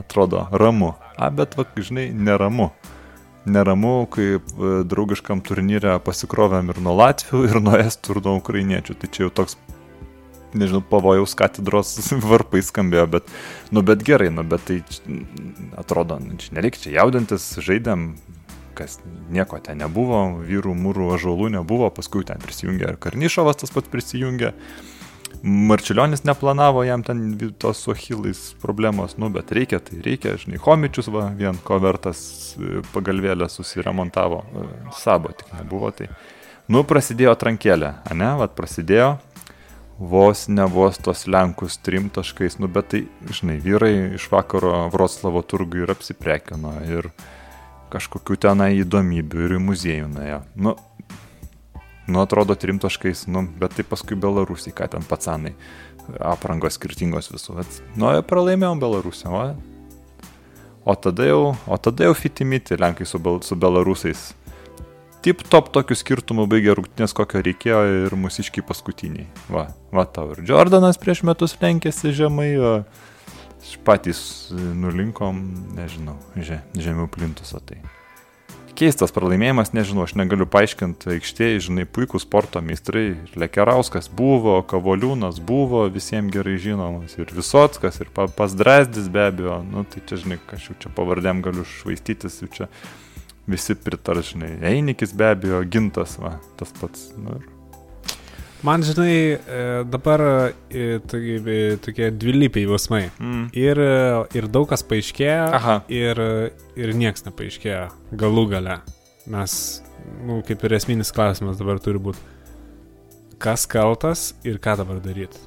atrodo, 0.00 0.46
ramu. 0.52 0.94
A, 1.16 1.28
bet, 1.34 1.56
va, 1.58 1.66
žinai, 1.76 2.08
neramu. 2.12 2.70
Neramu, 3.48 4.02
kaip 4.12 4.48
e, 4.52 4.72
draugiškam 4.88 5.40
turnyrė 5.44 5.96
pasikrovėm 6.04 6.72
ir 6.72 6.80
nuo 6.84 6.96
Latvių, 6.98 7.42
ir 7.48 7.60
nuo 7.64 7.76
Estų, 7.80 8.16
ir 8.16 8.22
nuo 8.24 8.36
Ukrainiečių. 8.40 8.96
Tai 9.00 9.12
čia 9.12 9.24
jau 9.26 9.32
toks, 9.40 9.56
nežinau, 10.56 10.82
pavojaus 10.84 11.36
katedros 11.38 11.94
varpai 12.30 12.62
skambėjo, 12.64 13.06
bet, 13.18 13.32
nu, 13.74 13.84
bet 13.86 14.04
gerai, 14.06 14.30
nu, 14.34 14.44
bet 14.48 14.64
tai 14.68 14.80
atrodo, 15.80 16.20
nu, 16.22 16.38
čia 16.40 16.58
nereikia 16.58 16.86
čia 16.86 16.98
jaudintis, 17.00 17.50
žaidėm, 17.64 18.12
kas 18.78 19.00
nieko 19.34 19.58
ten 19.62 19.82
nebuvo, 19.82 20.20
vyrų, 20.46 20.76
mūrų, 20.78 21.10
ažuolų 21.16 21.50
nebuvo, 21.56 21.90
paskui 21.94 22.24
ten 22.28 22.38
prisijungė 22.42 22.92
ir 22.92 23.02
Karnišovas 23.02 23.58
tas 23.62 23.74
pats 23.74 23.90
prisijungė. 23.90 24.54
Marčiulionis 25.42 26.24
neplanavo 26.26 26.82
jam 26.86 27.02
ten 27.06 27.20
tos 27.62 27.82
su 27.84 27.92
achilais 27.92 28.38
problemos, 28.62 29.14
nu, 29.18 29.28
bet 29.30 29.52
reikia, 29.54 29.78
tai 29.84 30.00
reikia, 30.02 30.34
žinai, 30.40 30.58
homičius 30.62 31.10
va, 31.14 31.28
vien 31.38 31.58
ko 31.62 31.78
vertas 31.82 32.20
e, 32.58 32.80
pagalvėlę 32.94 33.46
susiremontavo, 33.52 34.40
e, 34.42 34.64
sabo 34.98 35.30
tik 35.38 35.52
nebuvo, 35.54 35.92
tai, 35.94 36.08
nu, 36.66 36.82
prasidėjo 36.88 37.36
trankėlė, 37.38 37.92
ne, 38.18 38.32
vad 38.40 38.56
prasidėjo, 38.58 39.12
vos 39.98 40.46
ne 40.48 40.64
vos 40.64 40.98
tos 40.98 41.26
Lenkus 41.26 41.78
trim 41.82 42.08
taškais, 42.10 42.58
nu, 42.62 42.68
bet 42.70 42.92
tai, 42.92 43.02
žinai, 43.34 43.58
vyrai 43.62 44.14
iš 44.18 44.28
vakaro 44.30 44.86
Vroclavo 44.94 45.42
turgų 45.42 45.82
ir 45.82 45.92
apsiprekino 45.94 46.74
ir 46.86 47.10
kažkokių 47.92 48.36
tenai 48.46 48.74
įdomybių 48.82 49.46
ir 49.46 49.56
į 49.56 49.62
muziejų 49.64 50.10
nuėjo. 50.12 50.40
Nu, 50.54 50.76
nu, 52.06 52.20
atrodo 52.22 52.54
trim 52.54 52.78
taškais, 52.82 53.26
nu, 53.32 53.42
bet 53.58 53.74
tai 53.78 53.86
paskui 53.88 54.18
Belarusai, 54.20 54.74
ką 54.76 54.90
ten 54.94 55.06
pacanai, 55.08 55.54
aprangos 56.20 56.78
skirtingos 56.78 57.32
visų. 57.32 57.58
Bet, 57.58 57.80
nu, 57.98 58.12
pralaimėjom 58.28 58.82
Belarusą, 58.82 59.32
o, 59.34 59.44
o 60.88 60.94
tada 60.94 61.26
jau, 61.26 61.42
o 61.66 61.80
tada 61.82 62.06
jau 62.06 62.14
fitimiti 62.16 62.78
Lenkai 62.78 63.08
su, 63.08 63.20
su 63.42 63.58
Belarusais. 63.58 64.30
Tip 65.24 65.42
top 65.50 65.72
tokių 65.74 65.96
skirtumų 65.98 66.46
baigė 66.50 66.76
rungtynės, 66.78 67.14
kokio 67.16 67.42
reikėjo 67.42 67.78
ir 68.06 68.14
mūsiškiai 68.14 68.62
paskutiniai. 68.66 69.26
Va, 69.50 69.66
va 69.90 70.06
tau 70.06 70.30
ir 70.36 70.44
Jordanas 70.46 71.00
prieš 71.00 71.24
metus 71.26 71.56
lenkėsi 71.58 72.14
žemai, 72.14 72.52
o 72.62 72.72
patys 73.86 74.20
nulinkom, 74.54 75.40
nežinau, 75.74 76.14
že, 76.38 76.60
žemiau 76.78 77.10
plintuso. 77.10 77.58
Tai 77.66 77.80
keistas 78.78 79.10
pralaimėjimas, 79.14 79.72
nežinau, 79.74 80.04
aš 80.06 80.14
negaliu 80.18 80.46
paaiškinti, 80.50 81.10
aikštėje, 81.16 81.64
žinai, 81.66 81.88
puikų 81.90 82.20
sporto 82.22 82.62
meistrai, 82.62 83.16
Lekerauskas 83.38 84.06
buvo, 84.06 84.60
Kavoliūnas 84.70 85.42
buvo, 85.42 85.82
visiems 85.90 86.30
gerai 86.34 86.54
žinomas, 86.62 87.18
ir 87.18 87.34
Visotskas, 87.34 87.98
ir 88.04 88.12
Pasdrasdis 88.14 89.10
be 89.10 89.26
abejo, 89.26 89.58
nu 89.66 89.82
tai 89.82 90.04
čia, 90.06 90.22
žinai, 90.22 90.38
jau 90.62 90.78
čia 90.78 90.94
pavardėm 90.94 91.42
galiu 91.42 91.66
švaistytis, 91.66 92.38
jau 92.44 92.52
čia 92.54 92.70
visi 93.48 93.76
pritar, 93.78 94.20
žinai, 94.24 94.56
Einikis 94.72 95.14
be 95.16 95.32
abejo, 95.32 95.62
Gintas, 95.72 96.18
va, 96.20 96.36
tas 96.60 96.74
pats, 96.80 97.08
nu 97.18 97.38
ir 97.38 97.46
Man, 98.62 98.82
žinai, 98.82 99.38
e, 99.38 99.58
dabar 99.86 100.20
e, 100.66 100.98
tokie 101.06 102.08
dvilypiai 102.10 102.64
jausmai. 102.66 103.04
Mm. 103.22 103.44
Ir, 103.54 103.80
ir 104.34 104.48
daug 104.50 104.66
kas 104.66 104.82
paaiškėjo, 104.82 105.44
Aha. 105.54 105.76
ir, 105.94 106.18
ir 106.74 106.94
nieks 106.98 107.22
nepaaiškėjo 107.28 107.84
galų 108.18 108.48
gale. 108.56 108.80
Mes, 109.30 109.54
nu, 110.26 110.40
kaip 110.46 110.64
ir 110.66 110.74
esminis 110.80 111.14
klausimas 111.14 111.60
dabar 111.60 111.78
turi 111.84 112.02
būti, 112.02 112.18
kas 113.38 113.68
kaltas 113.70 114.32
ir 114.42 114.58
ką 114.58 114.74
dabar 114.82 114.98
daryti. 115.06 115.38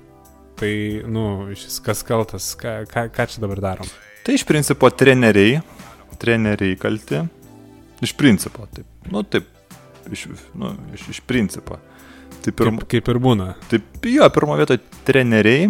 Tai, 0.62 0.72
nu, 1.12 1.26
šis 1.58 1.82
kas 1.84 2.06
kaltas, 2.08 2.54
ką, 2.56 2.86
ką, 2.88 3.10
ką 3.12 3.28
čia 3.28 3.44
dabar 3.44 3.60
darom. 3.60 3.92
Tai 4.24 4.38
iš 4.38 4.48
principo 4.48 4.88
treneriai, 4.94 5.60
treneriai 6.22 6.80
kalti. 6.80 7.26
Iš 8.02 8.16
principo, 8.18 8.66
taip. 8.74 8.88
Nu, 9.12 9.24
taip, 9.24 9.48
iš, 10.12 10.28
nu, 10.58 10.74
iš, 10.96 11.08
iš 11.16 11.22
principo. 11.28 11.78
Tai 12.42 12.54
pirm... 12.58 12.82
kaip, 12.82 12.90
kaip 12.96 13.14
ir 13.14 13.22
būna. 13.22 13.54
Taip, 13.70 13.86
jo, 14.10 14.28
pirmo 14.34 14.58
vietoje 14.58 14.82
treneriai, 15.06 15.70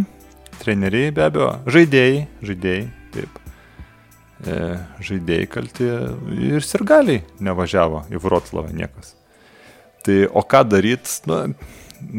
treneriai 0.62 1.12
be 1.16 1.26
abejo, 1.26 1.52
žaidėjai, 1.76 2.26
žaidėjai, 2.48 2.84
taip. 3.16 3.40
E, 4.42 4.60
žaidėjai 5.06 5.48
kalti 5.52 5.88
ir 6.48 6.66
sirgaliai 6.66 7.22
nevažiavo 7.44 8.06
į 8.10 8.22
Vroclavą 8.24 8.72
niekas. 8.74 9.14
Tai 10.02 10.18
o 10.32 10.42
ką 10.48 10.64
daryt, 10.66 11.12
nu, 11.30 11.42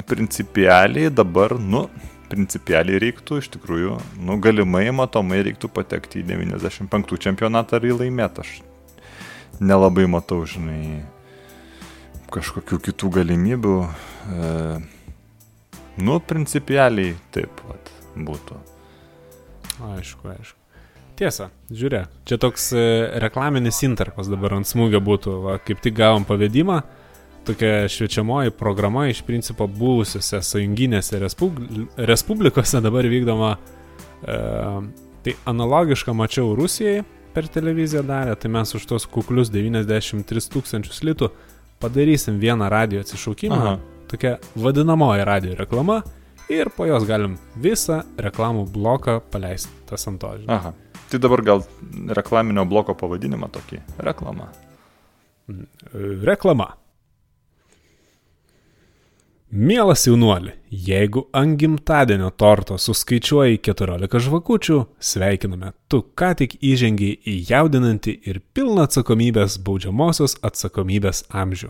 principialiai 0.06 1.10
dabar, 1.10 1.56
nu, 1.58 1.86
principialiai 2.30 3.00
reiktų 3.02 3.40
iš 3.42 3.48
tikrųjų, 3.56 3.96
nu, 4.28 4.36
galimai, 4.44 4.84
matomai 4.94 5.40
reiktų 5.48 5.72
patekti 5.72 6.22
į 6.22 6.28
95 6.30 7.18
čempionatą 7.24 7.80
ar 7.80 7.88
į 7.88 7.96
laimėtą. 8.04 8.46
Aš 8.46 8.60
nelabai 9.60 10.06
matau, 10.10 10.42
žinai, 10.48 11.02
kažkokių 12.32 12.78
kitų 12.88 13.12
galimybių. 13.18 13.76
E, 13.82 14.48
nu, 16.00 16.18
principialiai 16.24 17.14
taip 17.34 17.52
pat 17.60 17.92
būtų. 18.16 18.58
Aišku, 19.92 20.32
aišku. 20.32 20.58
Tiesa, 21.18 21.50
žiūrė, 21.68 22.06
čia 22.28 22.38
toks 22.40 22.70
e, 22.72 22.82
reklaminis 23.20 23.82
interpas 23.84 24.30
dabar 24.32 24.56
ant 24.56 24.68
smūgio 24.68 25.02
būtų, 25.04 25.36
va, 25.44 25.58
kaip 25.60 25.82
tik 25.84 25.94
gavom 25.98 26.24
pavedimą, 26.28 26.80
tokia 27.46 27.88
šviečiamoji 27.92 28.54
programa 28.56 29.08
iš 29.10 29.20
principo 29.26 29.66
buvusiose 29.68 30.40
sąjunginėse 30.46 31.20
respubli 31.20 31.86
respublikose 31.98 32.80
dabar 32.84 33.08
vykdoma, 33.10 33.56
e, 34.24 34.38
tai 35.22 35.36
analogišką 35.52 36.14
mačiau 36.16 36.54
Rusijai 36.58 37.02
per 37.34 37.48
televiziją 37.48 38.02
darė, 38.06 38.36
tai 38.36 38.50
mes 38.52 38.74
už 38.76 38.86
tos 38.88 39.06
kuklius 39.10 39.50
93 39.52 40.50
tūkstančius 40.52 41.02
litų 41.06 41.30
padarysim 41.82 42.38
vieną 42.42 42.68
radio 42.70 43.02
atsišaukimą, 43.02 43.60
Aha. 43.60 43.78
tokia 44.10 44.36
vadinamoji 44.56 45.24
radio 45.26 45.56
reklama 45.58 46.02
ir 46.52 46.70
po 46.76 46.86
jos 46.86 47.06
galim 47.08 47.38
visą 47.56 48.02
reklamų 48.20 48.66
bloką 48.72 49.20
paleisti 49.32 49.72
tas 49.88 50.06
ant 50.10 50.20
to. 50.22 50.34
Žinai. 50.42 50.58
Aha. 50.58 50.74
Tai 51.10 51.20
dabar 51.20 51.42
gal 51.44 51.64
reklaminio 52.16 52.64
bloko 52.68 52.94
pavadinimą 52.96 53.50
tokį- 53.52 53.82
reklama. 54.08 54.48
Reklama. 56.24 56.72
Mielas 59.54 60.06
jaunuoli, 60.06 60.50
jeigu 60.70 61.26
ant 61.36 61.58
gimtadienio 61.60 62.30
torto 62.40 62.78
suskaičiuoji 62.80 63.58
14 63.60 64.22
žvakučių, 64.24 64.78
sveikiname, 64.96 65.74
tu 65.92 65.98
ką 66.16 66.30
tik 66.38 66.54
įžengiai 66.64 67.18
į 67.28 67.34
jaudinantį 67.50 68.14
ir 68.32 68.38
pilną 68.56 68.86
atsakomybės 68.88 69.58
baudžiamosios 69.60 70.38
atsakomybės 70.40 71.26
amžių. 71.28 71.68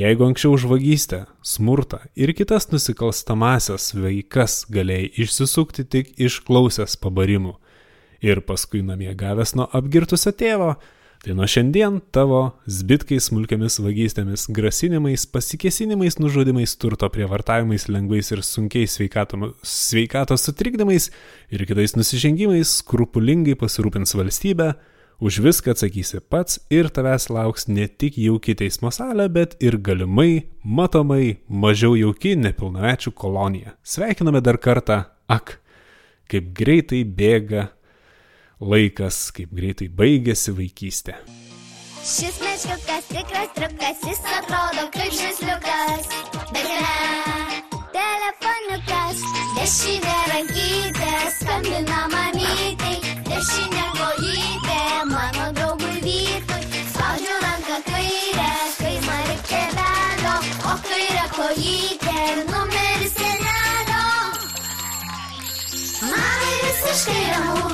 Jeigu 0.00 0.30
anksčiau 0.30 0.56
už 0.56 0.64
vagystę, 0.72 1.26
smurtą 1.44 2.00
ir 2.16 2.32
kitas 2.32 2.70
nusikalstamasias 2.72 3.92
veikas 3.92 4.62
galėjai 4.72 5.12
išsisukti 5.26 5.84
tik 5.84 6.14
išklausęs 6.16 6.96
pabarimų 7.04 7.58
ir 8.24 8.40
paskui 8.48 8.80
namie 8.80 9.12
gavęs 9.12 9.58
nuo 9.60 9.68
apgirtusio 9.76 10.32
tėvo, 10.32 10.78
Tai 11.18 11.34
nuo 11.34 11.46
šiandien 11.50 11.96
tavo 12.14 12.44
zbitkai 12.70 13.16
smulkiamis 13.18 13.80
vagystėmis, 13.82 14.44
grasinimais, 14.54 15.24
pasikesinimais, 15.26 16.20
nužudimais, 16.22 16.76
turto 16.78 17.08
prievartavimais, 17.10 17.88
lengvais 17.90 18.30
ir 18.30 18.44
sunkiais 18.46 18.94
sveikatos 19.66 20.46
sutrikdymais 20.46 21.08
ir 21.50 21.64
kitais 21.66 21.96
nusižengimais 21.98 22.76
skrupulingai 22.84 23.56
pasirūpins 23.58 24.14
valstybė, 24.14 24.76
už 25.18 25.40
viską 25.42 25.74
atsakysi 25.74 26.20
pats 26.22 26.60
ir 26.70 26.86
tavęs 26.94 27.26
lauks 27.34 27.66
ne 27.66 27.88
tik 27.90 28.20
jauki 28.22 28.54
teismo 28.54 28.92
salė, 28.94 29.26
bet 29.26 29.56
ir 29.58 29.74
galimai, 29.82 30.46
matomai, 30.62 31.40
mažiau 31.50 31.96
jauki 31.98 32.36
nepilnamečių 32.38 33.10
kolonija. 33.18 33.74
Sveikiname 33.82 34.38
dar 34.38 34.60
kartą, 34.62 35.00
ak, 35.26 35.58
kaip 36.30 36.54
greitai 36.54 37.02
bėga 37.02 37.72
laikas, 38.60 39.28
kaip 39.34 39.52
greitai 39.54 39.88
baigėsi 39.88 40.54
vaikystė. 40.56 41.14
Šis 41.98 42.38
meškiukas 42.42 43.08
tikras 43.10 43.50
trukas, 43.56 44.04
jis 44.06 44.20
atrodo 44.38 44.86
kaip 44.94 45.12
žaisliukas, 45.18 46.08
bet 46.54 46.68
ne 46.70 47.78
telefoniukas, 47.94 49.22
dešinė 49.58 50.16
rankytė, 50.32 51.12
skambina 51.38 52.04
mamytei, 52.14 52.98
dešinė 53.28 53.86
kojytė, 53.98 54.67
visiškai 66.98 67.24
ramu 67.30 67.68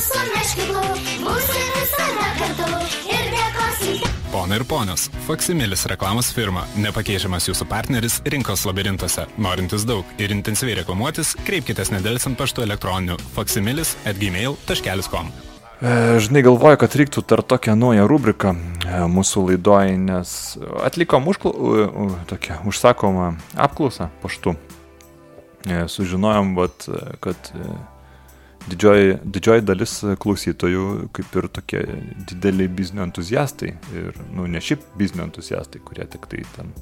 su 0.00 0.20
meškiuku, 0.32 0.82
būsi 1.24 1.64
visada 1.74 2.28
kartu 2.38 2.68
ir 3.12 3.26
dėkosi. 3.34 3.96
Pona 4.32 4.56
ir 4.56 4.64
ponios, 4.64 5.10
Faksimilis 5.26 5.84
reklamos 5.90 6.30
firma, 6.32 6.62
nepakeičiamas 6.80 7.50
jūsų 7.50 7.66
partneris 7.68 8.20
rinkos 8.24 8.64
labirintuose. 8.64 9.26
Norintis 9.36 9.84
daug 9.84 10.08
ir 10.16 10.32
intensyviai 10.32 10.78
reklamuotis, 10.80 11.34
kreipkite 11.44 11.84
nedėlsant 11.92 12.40
paštu 12.40 12.64
elektroniniu 12.64 13.18
faksimilis 13.36 13.92
atgmail.com. 14.08 15.30
E, 15.80 15.94
žinai, 16.24 16.46
galvoju, 16.48 16.80
kad 16.80 16.96
reiktų 16.96 17.26
tar 17.28 17.44
tokią 17.44 17.76
naują 17.76 18.08
rubriką 18.08 18.56
e, 18.56 19.04
mūsų 19.04 19.50
laidoj, 19.50 19.96
nes 20.00 20.34
atlikom 20.80 21.28
užkla... 21.28 21.54
tokią 22.32 22.62
užsakomą 22.72 23.34
apklausą 23.68 24.08
paštu. 24.24 24.56
E, 25.68 25.84
sužinojom, 25.92 26.54
vat, 26.56 26.88
kad 27.20 27.56
didžioji, 28.68 29.18
didžioji 29.24 29.64
dalis 29.64 29.94
klausytojų 30.20 30.86
kaip 31.16 31.36
ir 31.38 31.48
tokie 31.52 31.82
dideliai 32.28 32.68
biznio 32.68 33.04
entuziastai. 33.06 33.74
Ir, 33.96 34.18
nu, 34.34 34.46
ne 34.50 34.62
šiaip 34.62 34.84
biznio 34.98 35.24
entuziastai, 35.28 35.82
kurie 35.84 36.06
tik 36.10 36.26
tai 36.30 36.42
ten 36.56 36.72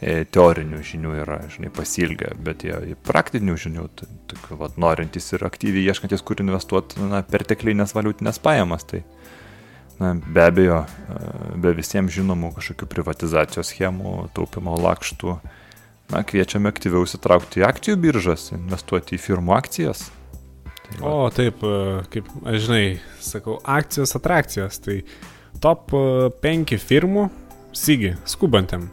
e, 0.00 0.24
teorinių 0.24 0.82
žinių 0.86 1.14
yra, 1.22 1.40
žinai, 1.52 1.70
pasilgę, 1.74 2.32
bet 2.44 2.64
jie 2.66 2.96
praktinių 3.06 3.56
žinių, 3.60 3.86
tokių, 4.32 4.58
vad, 4.60 4.76
norintys 4.80 5.30
ir 5.36 5.46
aktyviai 5.46 5.86
ieškantis, 5.92 6.24
kur 6.26 6.42
investuoti, 6.42 7.00
na, 7.10 7.22
perteklinės 7.26 7.94
valiutinės 7.96 8.42
pajamas. 8.42 8.86
Tai, 8.90 9.04
na, 10.00 10.14
be 10.18 10.46
abejo, 10.48 10.84
e, 10.84 11.24
be 11.62 11.74
visiems 11.78 12.14
žinomų 12.16 12.54
kažkokių 12.58 12.90
privatizacijos 12.96 13.74
schemų, 13.74 14.30
taupimo 14.36 14.76
lakštų, 14.80 15.38
na, 16.10 16.24
kviečiame 16.26 16.72
aktyviau 16.72 17.06
įsitraukti 17.06 17.62
į 17.62 17.68
akcijų 17.68 18.00
biržas, 18.02 18.50
investuoti 18.56 19.14
į 19.14 19.22
firmų 19.28 19.54
akcijas, 19.54 20.08
o, 21.02 21.28
taip, 21.34 21.62
e, 21.64 22.00
kaip, 22.12 22.30
aš 22.44 22.64
žinai, 22.66 22.84
sakau, 23.22 23.58
akcijos 23.64 24.16
atrakcijos. 24.18 24.80
Tai 24.84 24.96
top 25.62 25.94
5 26.42 26.74
e, 26.74 26.80
firmų, 26.80 27.28
Sigi, 27.76 28.16
skubantėm. 28.26 28.88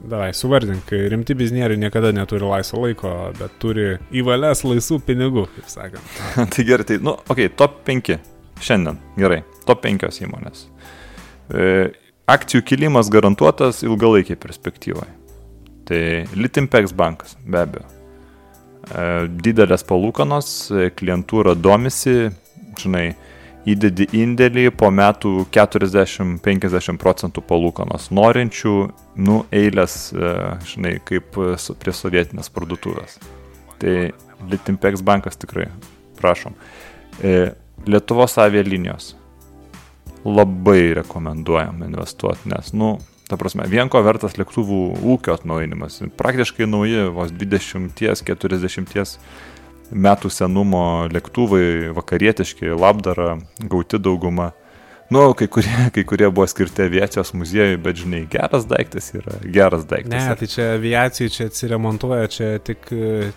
Davai, 0.00 0.30
suvardink, 0.32 0.88
rimti 1.12 1.34
biznieriai 1.36 1.76
niekada 1.76 2.08
neturi 2.16 2.46
laisvo 2.48 2.86
laiko, 2.86 3.10
bet 3.36 3.58
turi 3.60 3.98
įvalės 4.16 4.64
laisvų 4.64 5.02
pinigų, 5.04 5.44
kaip 5.58 5.68
sakant. 5.68 6.20
tai 6.54 6.64
gerai, 6.64 6.86
tai, 6.88 6.96
nu, 7.04 7.18
okei, 7.28 7.50
okay, 7.50 7.56
top 7.60 7.82
5 7.84 8.14
šiandien, 8.64 8.96
gerai, 9.20 9.42
top 9.68 9.84
5 9.84 10.08
įmonės. 10.24 10.64
E, 11.52 11.68
akcijų 12.30 12.64
kilimas 12.72 13.12
garantuotas 13.12 13.84
ilgalaikiai 13.84 14.40
perspektyvoje. 14.40 15.12
Tai 15.90 16.02
Litimpex 16.38 16.96
bankas, 16.96 17.36
be 17.44 17.60
abejo. 17.60 17.99
E, 18.88 19.28
didelės 19.44 19.84
palūkanos, 19.86 20.48
e, 20.72 20.88
klientūra 20.96 21.52
domisi, 21.58 22.30
žinai, 22.80 23.12
įdedi 23.68 24.06
indėlį, 24.16 24.70
po 24.72 24.88
metų 24.94 25.44
40-50 25.52 26.96
procentų 27.02 27.44
palūkanos. 27.46 28.08
Norinčių, 28.16 28.74
nu, 29.20 29.42
eilės, 29.52 29.98
e, 30.16 30.32
žinai, 30.72 30.96
kaip 31.04 31.36
prie 31.36 31.94
sovietinės 31.94 32.48
parduotuvės. 32.54 33.20
Tai 33.80 33.94
Litimpex 34.48 35.04
bankas 35.04 35.36
tikrai, 35.36 35.66
prašom. 36.16 36.54
Lietuvos 37.84 38.38
avialinijos. 38.40 39.14
Labai 40.24 40.94
rekomenduojam 40.96 41.82
investuoti, 41.84 42.48
nes, 42.52 42.72
nu, 42.76 42.94
ta 43.30 43.38
prasme, 43.40 43.66
vien 43.70 43.88
ko 43.90 44.02
vertas 44.04 44.36
lėktuvų 44.40 44.80
ūkio 45.14 45.36
atnaujinimas. 45.38 46.02
Praktiškai 46.18 46.66
nauji, 46.68 47.06
vos 47.14 47.30
20-40 47.32 49.14
metų 49.90 50.30
senumo 50.30 50.84
lėktuvai, 51.10 51.90
vakarietiški, 51.96 52.74
labdara, 52.74 53.36
gauti 53.70 53.98
dauguma. 54.02 54.52
Nu, 55.10 55.24
kai 55.34 55.48
kurie, 55.50 55.72
kai 55.94 56.04
kurie 56.06 56.28
buvo 56.30 56.46
skirti 56.46 56.84
aviacijos 56.84 57.32
muziejui, 57.34 57.80
bet 57.82 57.98
žinai, 57.98 58.20
geras 58.30 58.66
daiktas 58.70 59.08
yra, 59.16 59.40
geras 59.42 59.82
daiktas. 59.90 60.14
Ne, 60.14 60.36
tai 60.38 60.46
čia 60.52 60.68
aviacijai 60.76 61.32
čia 61.34 61.48
atsiremontuoja, 61.50 62.30
čia 62.30 62.50
tik, 62.62 62.86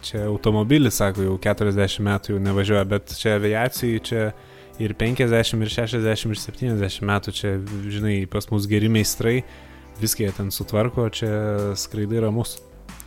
čia 0.06 0.28
automobilis, 0.28 1.00
sako, 1.02 1.26
jau 1.26 1.40
40 1.42 2.06
metų 2.06 2.36
jau 2.36 2.42
nevažiuoja, 2.46 2.84
bet 2.94 3.16
čia 3.18 3.40
aviacijai 3.40 4.04
čia 4.06 4.28
ir 4.82 4.94
50, 5.00 5.66
ir 5.66 5.74
60, 5.74 6.30
ir 6.30 6.42
70 6.44 7.10
metų 7.10 7.34
čia, 7.42 7.56
žinai, 7.90 8.20
pas 8.30 8.46
mus 8.54 8.70
geri 8.70 8.94
meistrai, 8.94 9.40
viską 10.02 10.28
jie 10.28 10.36
ten 10.36 10.52
sutvarko, 10.54 11.08
čia 11.14 11.32
skraidai 11.80 12.24
ramus. 12.26 12.58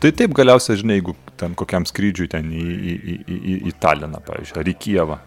Tai 0.00 0.10
taip 0.12 0.34
galiausiai, 0.36 0.76
žinai, 0.80 0.98
jeigu 0.98 1.14
ten 1.40 1.54
kokiam 1.56 1.86
skrydžiui 1.88 2.28
ten 2.32 2.50
į, 2.52 2.64
į, 2.64 2.96
į, 2.96 3.36
į, 3.36 3.54
į 3.70 3.72
Taliną, 3.80 4.20
pavyzdžiui, 4.26 4.58
ar 4.60 4.68
į 4.68 4.74
Kievą. 4.84 5.20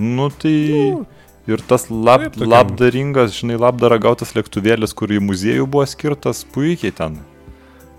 Nu 0.00 0.30
tai 0.32 0.54
nu, 0.72 1.02
ir 1.50 1.64
tas 1.68 1.88
lab, 1.90 2.24
taip, 2.24 2.40
labdaringas, 2.48 3.34
žinai, 3.36 3.58
labdara 3.60 3.98
gautas 4.00 4.32
lėktuvėlis, 4.36 4.96
kur 4.96 5.12
į 5.12 5.20
muziejų 5.24 5.68
buvo 5.68 5.84
skirtas, 5.88 6.44
puikiai 6.54 6.94
ten. 6.96 7.20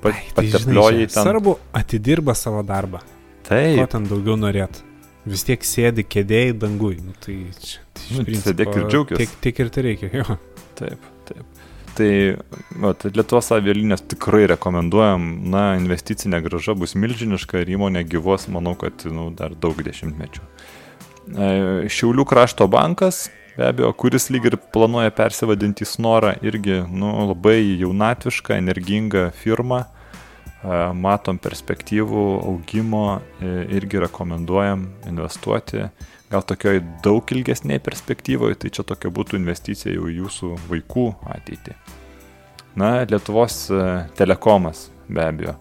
Pat, 0.01 0.17
tai, 0.17 0.47
patepliojai 0.49 1.05
ten. 1.05 1.21
Svarbu, 1.21 1.57
atidirba 1.77 2.35
savo 2.35 2.65
darbą. 2.65 3.03
Taip. 3.47 3.77
Ko 3.77 3.87
ten 3.93 4.09
daugiau 4.09 4.39
norėt? 4.39 4.81
Vis 5.29 5.45
tiek 5.47 5.61
sėdi 5.63 6.03
kėdėjai 6.03 6.57
dangui. 6.59 6.97
Nu, 7.03 7.13
tai 7.23 7.37
čia, 7.61 7.85
tai 7.95 8.17
nu, 8.17 8.25
principo, 8.27 8.49
sėdėk 8.49 8.73
ir 8.75 8.87
džiaugis. 8.89 9.21
Tiek, 9.21 9.35
tiek 9.45 9.61
ir 9.63 9.71
tai 9.71 9.85
reikia, 9.91 10.09
jo. 10.19 10.39
Taip, 10.79 11.11
taip. 11.29 11.52
Tai 11.93 12.09
vat, 12.81 13.03
Lietuvos 13.13 13.51
avialinės 13.53 14.01
tikrai 14.09 14.47
rekomenduojam, 14.49 15.27
na, 15.53 15.63
investicinė 15.77 16.39
graža 16.41 16.73
bus 16.77 16.95
milžiniška 16.97 17.61
ir 17.61 17.75
įmonė 17.75 18.01
gyvos, 18.09 18.47
manau, 18.49 18.73
kad 18.79 19.05
nu, 19.05 19.29
dar 19.37 19.53
daug 19.53 19.77
dešimtmečių. 19.85 20.41
E, 21.37 21.49
Šiaulių 21.93 22.25
krašto 22.29 22.65
bankas, 22.71 23.27
be 23.53 23.67
abejo, 23.69 23.91
kuris 23.93 24.31
lyg 24.33 24.49
ir 24.49 24.57
planuoja 24.73 25.13
persivadinti 25.13 25.85
į 25.85 25.91
Snorą, 25.91 26.33
irgi 26.41 26.81
nu, 26.89 27.13
labai 27.29 27.59
jaunatviška, 27.83 28.57
energinga 28.57 29.27
firma, 29.43 29.83
e, 29.85 29.92
matom 30.95 31.37
perspektyvų 31.43 32.25
augimo, 32.47 33.19
e, 33.41 33.53
irgi 33.75 33.99
rekomenduojam 34.05 34.85
investuoti 35.09 35.87
gal 36.33 36.45
tokioj 36.47 36.81
daug 37.05 37.33
ilgesnėje 37.35 37.81
perspektyvoje, 37.85 38.57
tai 38.63 38.71
čia 38.73 38.85
tokia 38.87 39.11
būtų 39.13 39.37
investicija 39.37 39.93
jau 39.93 40.09
jūsų 40.09 40.55
vaikų 40.69 41.05
ateitį. 41.35 41.75
Na, 42.79 43.03
Lietuvos 43.05 43.67
e, 43.69 43.83
telekomas 44.17 44.87
be 45.05 45.21
abejo. 45.27 45.57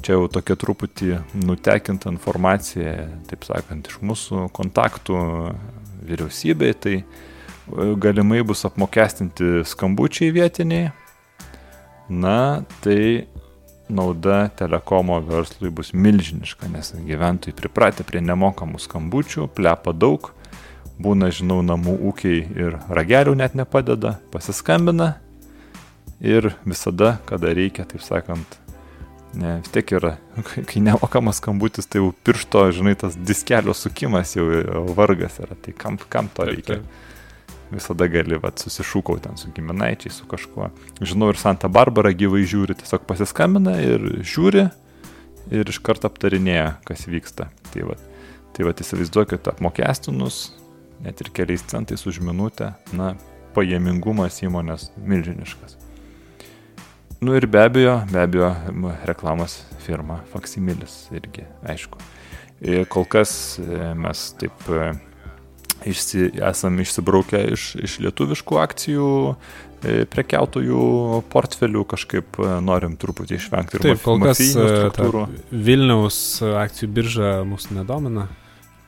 Čia 0.00 0.16
jau 0.16 0.28
tokia 0.32 0.56
truputį 0.60 1.10
nutekinta 1.44 2.08
informacija, 2.12 2.94
taip 3.28 3.44
sakant, 3.48 3.88
iš 3.88 4.00
mūsų 4.04 4.46
kontaktų 4.56 5.18
vyriausybei, 6.08 6.74
tai 6.76 6.94
e, 7.00 7.04
galimai 8.00 8.42
bus 8.44 8.66
apmokestinti 8.68 9.62
skambučiai 9.68 10.34
vietiniai. 10.36 10.90
Na, 12.10 12.64
tai 12.82 13.29
nauda 13.90 14.48
telekomo 14.58 15.18
verslui 15.24 15.70
bus 15.74 15.92
milžiniška, 15.92 16.68
nes 16.72 16.92
gyventojai 17.06 17.56
pripratę 17.56 18.06
prie 18.06 18.22
nemokamų 18.24 18.80
skambučių, 18.82 19.48
plepa 19.56 19.94
daug, 19.96 20.30
būna, 21.00 21.30
žinau, 21.34 21.60
namų 21.66 21.96
ūkiai 22.10 22.40
ir 22.60 22.78
ragelių 22.88 23.36
net 23.40 23.56
nepadeda, 23.58 24.18
pasiskambina 24.32 25.14
ir 26.20 26.52
visada, 26.64 27.18
kada 27.28 27.52
reikia, 27.56 27.86
taip 27.88 28.04
sakant, 28.04 28.58
ne, 29.34 29.58
vis 29.60 29.74
tiek 29.74 29.94
yra, 29.98 30.16
kai 30.70 30.82
nemokamas 30.84 31.42
skambutis, 31.42 31.88
tai 31.90 32.02
jau 32.02 32.10
piršto, 32.26 32.66
žinai, 32.76 32.96
tas 33.00 33.16
diskelio 33.16 33.76
sukimas 33.76 34.36
jau 34.36 34.48
vargas 34.96 35.40
yra, 35.42 35.58
tai 35.58 35.76
kam, 35.76 36.00
kam 36.10 36.32
to 36.34 36.48
reikia. 36.50 36.80
Taip, 36.80 36.90
taip 36.90 37.06
visada 37.70 38.08
gali 38.10 38.38
vat, 38.42 38.60
susišūkau 38.62 39.20
ten 39.22 39.38
su 39.40 39.50
giminaičiai, 39.54 40.12
su 40.14 40.28
kažkuo. 40.30 40.70
Žinau 41.00 41.30
ir 41.32 41.40
Santa 41.40 41.70
Barbara 41.72 42.12
gyvai 42.16 42.44
žiūri, 42.48 42.76
tiesiog 42.80 43.06
pasiskambina 43.08 43.76
ir 43.82 44.06
žiūri 44.26 44.68
ir 45.54 45.72
iš 45.72 45.80
karto 45.84 46.10
aptarinėja, 46.10 46.78
kas 46.86 47.06
vyksta. 47.10 47.48
Tai 47.72 47.90
vat, 47.92 48.06
tai 48.56 48.66
vat 48.68 48.82
įsivaizduokit 48.82 49.50
apmokestinus, 49.52 50.50
net 51.04 51.20
ir 51.22 51.32
keliais 51.34 51.64
centais 51.70 52.06
už 52.06 52.20
minutę, 52.24 52.74
na, 52.96 53.14
pajamingumas 53.54 54.42
įmonės 54.44 54.90
milžiniškas. 54.98 55.78
Nu 57.20 57.34
ir 57.36 57.44
be 57.50 57.60
abejo, 57.60 57.98
be 58.12 58.22
abejo, 58.22 58.54
reklamos 59.08 59.58
firma 59.84 60.22
Faksimilis 60.32 61.10
irgi, 61.12 61.44
aišku. 61.68 62.00
Kol 62.92 63.06
kas 63.08 63.32
e, 63.60 63.92
mes 63.96 64.22
taip 64.40 64.66
e, 64.68 64.90
išsi, 65.86 66.30
esam 66.50 66.78
išsibraukę 66.82 67.42
iš, 67.54 67.74
iš 67.80 67.96
lietuviškų 68.04 68.58
akcijų 68.62 69.10
e, 69.30 69.94
prekiautojų 70.10 70.82
portfelių, 71.32 71.84
kažkaip 71.90 72.40
e, 72.40 72.50
norim 72.64 72.96
truputį 73.00 73.38
išvengti 73.38 73.78
ir 73.78 73.86
Taip, 73.86 74.02
kol 74.04 74.20
kas 74.24 74.42
e, 74.42 75.24
Vilniaus 75.50 76.18
akcijų 76.42 76.90
birža 76.98 77.32
mūsų 77.48 77.80
nedomina. 77.80 78.28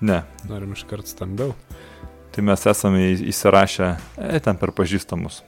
Ne. 0.02 0.22
Norim 0.50 0.74
iš 0.76 0.84
karto 0.90 1.10
stambiau. 1.10 1.54
Tai 2.32 2.44
mes 2.48 2.66
esame 2.66 3.10
įsirašę 3.12 3.88
e, 4.16 4.38
ten 4.42 4.60
per 4.60 4.72
pažįstamus. 4.76 5.42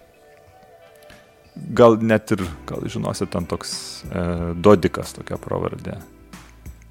Gal 1.55 2.01
net 2.03 2.33
ir, 2.35 2.43
gal 2.67 2.83
žinosit, 2.91 3.31
ten 3.33 3.47
toks 3.51 3.77
e, 4.09 4.27
Dodikas 4.59 5.15
tokia 5.17 5.39
pravardė 5.41 6.01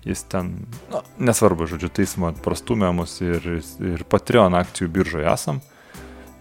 jis 0.06 0.24
ten, 0.32 0.54
na, 0.92 1.02
nesvarbu, 1.32 1.68
žodžiu, 1.70 1.92
teismo 1.94 2.32
prastumė 2.44 2.92
mus 2.96 3.20
ir, 3.24 3.46
ir 3.84 4.04
Patreon 4.10 4.56
akcijų 4.60 4.92
biržoje 4.94 5.30
esam. 5.32 5.62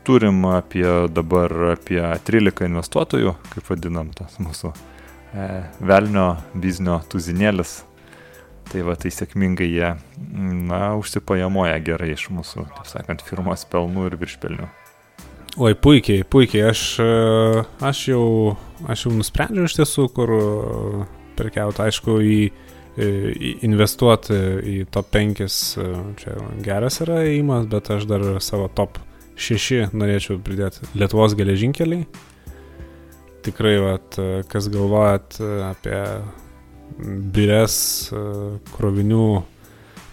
Turim 0.03 0.43
apie 0.51 0.87
dabar 1.15 1.53
apie 1.77 2.01
13 2.27 2.67
investuotojų, 2.67 3.37
kaip 3.53 3.71
vadinam 3.71 4.11
tas 4.19 4.35
mūsų 4.43 4.73
e, 4.75 5.49
velnio 5.79 6.27
biznio 6.59 6.99
tuzinėlis. 7.13 7.83
Tai 8.73 8.83
va, 8.87 8.95
tai 8.97 9.11
sėkmingai 9.13 9.69
jie, 9.69 9.89
na, 10.71 10.95
užsipajamoja 10.99 11.77
gerai 11.85 12.13
iš 12.15 12.31
mūsų, 12.33 12.67
taip 12.79 12.89
sakant, 12.89 13.23
firmos 13.27 13.67
pelnų 13.69 14.09
ir 14.09 14.17
viršpelnių. 14.21 14.69
Oi, 15.61 15.75
puikiai, 15.77 16.25
puikiai. 16.25 16.71
Aš, 16.71 16.83
e, 17.05 17.65
aš, 17.85 18.07
jau, 18.09 18.27
aš 18.89 19.07
jau 19.07 19.11
nusprendžiau 19.19 19.69
iš 19.69 19.77
tiesų, 19.77 20.07
kur 20.17 20.33
e, 20.33 20.45
prekiauti, 21.37 21.83
aišku, 21.85 22.15
į 22.25 22.39
investuoti 22.97 24.37
į 24.69 24.77
top 24.93 25.09
5, 25.15 25.47
čia 26.21 26.35
geras 26.65 27.01
yra 27.05 27.23
įimas, 27.25 27.65
bet 27.73 27.89
aš 27.95 28.05
dar 28.11 28.27
savo 28.45 28.69
top 28.69 28.99
6 29.41 29.95
norėčiau 29.97 30.41
pridėti 30.45 30.91
Lietuvos 30.99 31.37
geležinkeliai. 31.39 32.05
Tikrai, 33.43 33.79
vat, 33.83 34.19
kas 34.53 34.69
galvojat 34.71 35.41
apie 35.73 36.03
bires 37.33 37.77
krovinių 38.77 39.25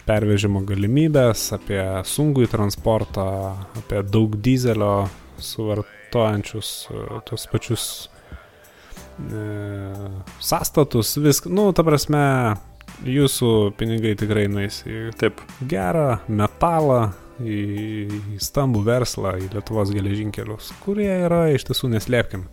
pervežimo 0.10 0.64
galimybės, 0.66 1.50
apie 1.54 1.82
sunkų 2.08 2.48
į 2.48 2.54
transportą, 2.54 3.28
apie 3.78 4.02
daug 4.08 4.38
dizelio 4.42 5.10
suvartojančius 5.44 6.72
tos 7.28 7.46
pačius 7.52 7.84
e, 9.22 9.44
sąstatus, 10.42 11.14
viską, 11.22 11.54
nu, 11.54 11.70
ta 11.78 11.86
prasme, 11.86 12.24
jūsų 13.08 13.50
pinigai 13.80 14.16
tikrai 14.20 14.48
nueis 14.52 14.82
į 14.88 15.10
Taip. 15.20 15.42
gerą 15.70 16.20
metalą, 16.28 17.12
į, 17.40 17.60
į 18.36 18.40
stambų 18.44 18.84
verslą, 18.88 19.38
į 19.40 19.50
Lietuvos 19.54 19.94
geležinkelius, 19.96 20.74
kurie 20.84 21.12
yra 21.26 21.48
iš 21.54 21.70
tiesų 21.70 21.92
neslėpkim. 21.96 22.48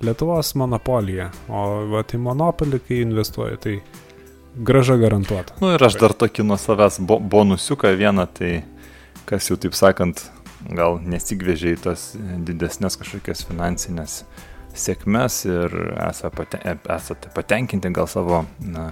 Lietuvos 0.00 0.54
monopolija, 0.56 1.28
o 1.52 1.64
va, 1.92 2.02
į 2.02 2.20
monopolį, 2.24 2.80
kai 2.86 3.02
investuoji, 3.04 3.60
tai 3.60 3.74
graža 4.56 4.96
garantuota. 5.00 5.54
Na 5.60 5.66
nu, 5.66 5.72
ir 5.76 5.84
aš 5.84 5.98
dar 6.00 6.16
tokį 6.16 6.46
nuo 6.48 6.56
savęs 6.60 6.98
bo 7.04 7.20
bonusiuką 7.20 7.92
vieną, 8.00 8.26
tai 8.32 8.52
kas 9.28 9.50
jau 9.50 9.58
taip 9.60 9.76
sakant, 9.76 10.24
gal 10.68 10.98
nesigvežė 11.04 11.74
į 11.76 11.82
tas 11.84 12.10
didesnės 12.16 12.98
kažkokias 13.00 13.44
finansinės 13.48 14.22
sėkmes 14.76 15.42
ir 15.48 15.74
esate 16.06 17.30
patenkinti 17.34 17.90
gal 17.94 18.08
savo 18.10 18.44
na, 18.62 18.90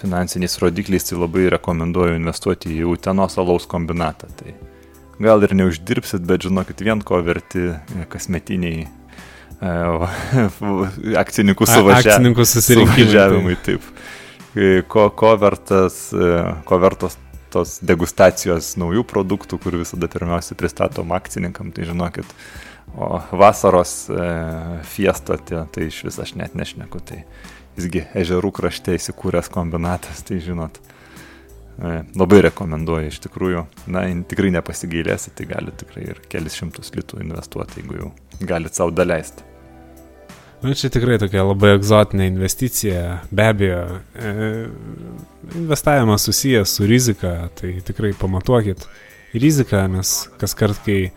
finansiniais 0.00 0.58
rodikliais, 0.62 1.06
tai 1.08 1.18
labai 1.20 1.48
rekomenduoju 1.56 2.18
investuoti 2.18 2.74
į 2.76 2.86
Utenos 2.92 3.38
alaus 3.40 3.66
kombinatą. 3.70 4.28
Tai 4.38 4.54
gal 5.22 5.44
ir 5.46 5.56
neuždirbsit, 5.56 6.24
bet 6.28 6.46
žinokit, 6.46 6.82
vien 6.84 7.02
ko 7.06 7.20
verti 7.24 7.70
kasmetiniai 8.12 8.84
e, 8.86 9.74
akcininkų 11.24 11.68
suvažia... 11.70 12.16
Akcininkų 12.16 12.48
susirinkimai. 12.52 13.56
Taip. 13.64 13.86
E, 14.56 14.82
ko, 14.88 15.08
ko, 15.16 15.34
vertas, 15.40 16.10
e, 16.16 16.34
ko 16.68 16.80
vertos 16.80 17.18
tos 17.52 17.78
degustacijos 17.84 18.74
naujų 18.80 19.04
produktų, 19.08 19.58
kur 19.62 19.78
visada 19.80 20.08
pirmiausia 20.12 20.56
pristatom 20.58 21.12
akcininkam, 21.16 21.72
tai 21.72 21.88
žinokit, 21.88 22.28
o 22.96 23.20
vasaros 23.36 23.94
e, 24.10 24.26
fiesta, 24.88 25.38
tai, 25.38 25.64
tai 25.72 25.88
iš 25.90 26.02
vis 26.08 26.18
aš 26.22 26.34
net 26.40 26.56
nešneku, 26.58 27.00
tai 27.06 27.22
visgi 27.76 28.04
ežerų 28.16 28.52
krašte 28.56 28.96
įsikūręs 28.96 29.50
kombinatas, 29.52 30.22
tai 30.26 30.38
žinot, 30.44 30.78
e, 30.80 31.98
labai 32.16 32.42
rekomenduoju 32.48 33.10
iš 33.12 33.20
tikrųjų, 33.26 33.66
na, 33.92 34.06
tikrai 34.28 34.52
nepasigailėsit, 34.56 35.36
tai 35.38 35.48
gali 35.50 35.74
tikrai 35.76 36.08
ir 36.14 36.22
kelis 36.32 36.56
šimtus 36.58 36.94
litų 36.96 37.20
investuoti, 37.24 37.82
jeigu 37.82 38.00
jau 38.00 38.14
galit 38.48 38.76
savo 38.76 38.94
daleisti. 38.96 39.44
Nu, 40.62 40.72
čia 40.74 40.88
tikrai 40.88 41.18
tokia 41.20 41.42
labai 41.44 41.74
egzotinė 41.76 42.30
investicija, 42.30 43.00
be 43.30 43.44
abejo, 43.52 43.82
e, 44.16 44.30
investavimas 45.60 46.24
susijęs 46.24 46.78
su 46.78 46.88
rizika, 46.88 47.50
tai 47.60 47.74
tikrai 47.84 48.14
pamatuokit 48.16 48.86
riziką, 49.36 49.84
nes 49.92 50.16
kas 50.40 50.56
kart, 50.56 50.80
kai 50.86 51.10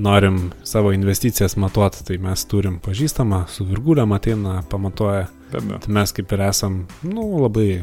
norim 0.00 0.50
savo 0.66 0.92
investicijas 0.92 1.54
matuoti, 1.56 2.02
tai 2.04 2.18
mes 2.18 2.42
turim 2.50 2.80
pažįstamą, 2.82 3.44
su 3.52 3.66
virgulėm 3.68 4.16
ateina, 4.16 4.60
pamatuoja. 4.70 5.28
Tai 5.50 5.62
mes 5.90 6.14
kaip 6.14 6.32
ir 6.34 6.44
esam, 6.46 6.84
nu, 7.06 7.26
labai 7.42 7.82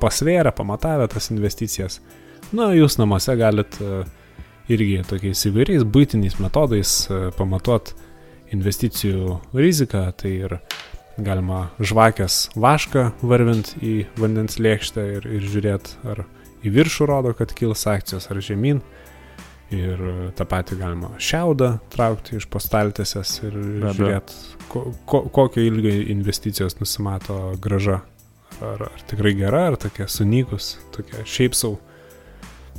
pasvėrę, 0.00 0.52
pamatavę 0.56 1.08
tas 1.12 1.30
investicijas. 1.32 2.00
Na, 2.52 2.70
jūs 2.76 2.98
namuose 3.00 3.34
galit 3.40 3.78
e, 3.80 4.02
irgi 4.72 5.02
tokiais 5.08 5.46
įvairiais 5.48 5.84
būtiniais 5.88 6.38
metodais 6.42 6.94
e, 7.08 7.20
pamatuoti 7.36 7.96
investicijų 8.52 9.38
riziką, 9.56 10.04
tai 10.20 10.34
ir 10.46 10.58
galima 11.22 11.66
žvakės 11.80 12.50
vašką 12.56 13.06
varvint 13.24 13.74
į 13.84 14.02
vandens 14.20 14.58
lėkštę 14.60 15.06
ir, 15.16 15.28
ir 15.38 15.48
žiūrėti, 15.48 15.96
ar 16.08 16.24
į 16.62 16.72
viršų 16.76 17.08
rodo, 17.08 17.32
kad 17.36 17.52
kils 17.56 17.86
akcijos, 17.90 18.28
ar 18.30 18.40
žemyn. 18.44 18.82
Ir 19.72 20.00
tą 20.36 20.44
patį 20.48 20.76
galima 20.82 21.12
šiaudą 21.22 21.74
traukti 21.94 22.36
iš 22.36 22.48
postaltėsės 22.52 23.38
ir 23.46 23.54
žiūrėti, 23.96 24.40
ko, 24.72 24.82
ko, 25.08 25.22
kokio 25.32 25.64
ilgio 25.64 25.94
investicijos 26.12 26.76
nusimato 26.80 27.38
graža. 27.62 28.02
Ar, 28.62 28.84
ar 28.84 29.06
tikrai 29.10 29.32
gera, 29.34 29.64
ar 29.70 29.78
tokia 29.80 30.04
sunykus, 30.12 30.76
tokia 30.94 31.24
šiaip 31.26 31.56
savo 31.56 31.80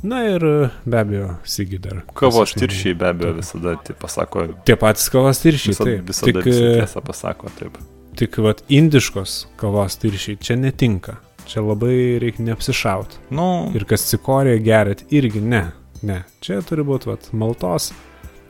Na 0.04 0.20
ir 0.28 0.42
be 0.84 0.98
abejo, 1.00 1.28
Sigi 1.48 1.78
dar. 1.80 2.02
Kavos 2.14 2.52
tiršiai 2.52 2.94
be 2.94 3.06
abejo 3.08 3.32
visada 3.38 3.72
tai 3.86 3.94
pasako. 3.96 4.42
Tie 4.68 4.76
patys 4.76 5.08
kavos 5.08 5.40
tiršiai. 5.40 5.72
Visada, 5.72 5.94
taip, 5.94 6.10
visada 6.10 6.42
tik, 6.44 6.48
tiesą 6.52 7.02
pasako, 7.06 7.52
taip. 7.56 7.78
Tik 8.20 8.36
vat 8.44 8.60
indiškos 8.68 9.36
kavos 9.60 9.96
tiršiai 10.02 10.36
čia 10.44 10.58
netinka. 10.60 11.16
Čia 11.48 11.64
labai 11.64 12.18
reikia 12.20 12.44
neapsišauti. 12.50 13.22
Nu. 13.36 13.48
Ir 13.76 13.88
kas 13.88 14.04
cikorė 14.10 14.58
gerit 14.64 15.06
irgi 15.08 15.40
ne. 15.40 15.64
Ne. 16.04 16.22
Čia 16.44 16.60
turi 16.66 16.84
būti 16.86 17.08
vat 17.08 17.30
Maltos, 17.36 17.92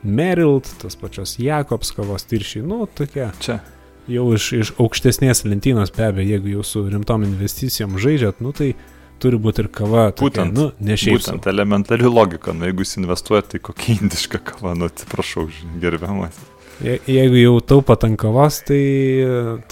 Merild, 0.05 0.67
tas 0.81 0.97
pačios 0.99 1.37
Jakobs 1.41 1.93
kavos 1.95 2.27
tiršiai. 2.29 2.65
Nu, 2.67 2.83
tokie. 2.85 3.29
Čia 3.41 3.61
jau 4.11 4.27
iš, 4.35 4.49
iš 4.53 4.73
aukštesnės 4.81 5.45
lentynos, 5.47 5.93
be 5.95 6.09
abejo, 6.09 6.35
jeigu 6.35 6.57
jau 6.57 6.65
su 6.67 6.83
rimtom 6.89 7.25
investicijom 7.25 7.97
žaidžiat, 8.01 8.41
nu 8.43 8.53
tai 8.55 8.73
turi 9.21 9.39
būti 9.41 9.65
ir 9.65 9.69
kava. 9.73 10.09
Tokia, 10.11 10.45
būtent, 10.45 10.57
nu, 10.57 10.67
ne 10.85 10.97
šiaip. 10.99 11.21
Būtent 11.21 11.47
elementari 11.49 12.09
logika, 12.09 12.53
nu, 12.53 12.67
jeigu 12.69 12.85
jūs 12.85 12.97
investuojate, 13.01 13.55
tai 13.55 13.63
kokia 13.69 13.97
indiška 14.01 14.41
kava, 14.51 14.75
nu, 14.77 14.91
atsiprašau, 14.91 15.47
gerbiamas. 15.81 16.37
Je, 16.83 16.97
jeigu 17.07 17.39
jau 17.39 17.53
taupat 17.63 18.03
ant 18.03 18.17
kavos, 18.19 18.59
tai, 18.67 18.81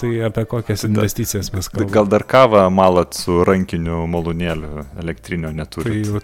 tai 0.00 0.12
apie 0.24 0.46
kokias 0.48 0.86
investicijas 0.88 1.52
mes 1.52 1.68
kalbame. 1.68 1.92
Gal 1.92 2.08
dar 2.08 2.24
kavą 2.24 2.62
malat 2.72 3.12
su 3.18 3.42
rankiniu 3.44 4.06
malūnėliu, 4.08 4.86
elektrinio 5.02 5.52
neturi. 5.52 5.92
Tai 5.92 5.98
jau, 6.00 6.22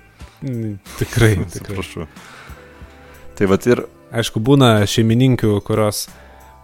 tikrai, 0.99 1.35
tikrai. 1.55 2.07
Tai 3.39 3.49
vad 3.51 3.71
ir. 3.71 3.87
Aišku, 4.11 4.41
būna 4.43 4.81
šeimininkių, 4.91 5.53
kurios 5.63 6.09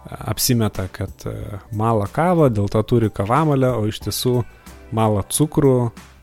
apsimeta, 0.07 0.89
kad 0.91 1.23
e, 1.29 1.59
mala 1.75 2.09
kavą, 2.11 2.49
dėl 2.51 2.67
to 2.71 2.81
turi 2.87 3.07
kavamalę, 3.13 3.69
o 3.79 3.85
iš 3.87 4.01
tiesų 4.03 4.41
mala 4.95 5.23
cukrų, 5.31 5.75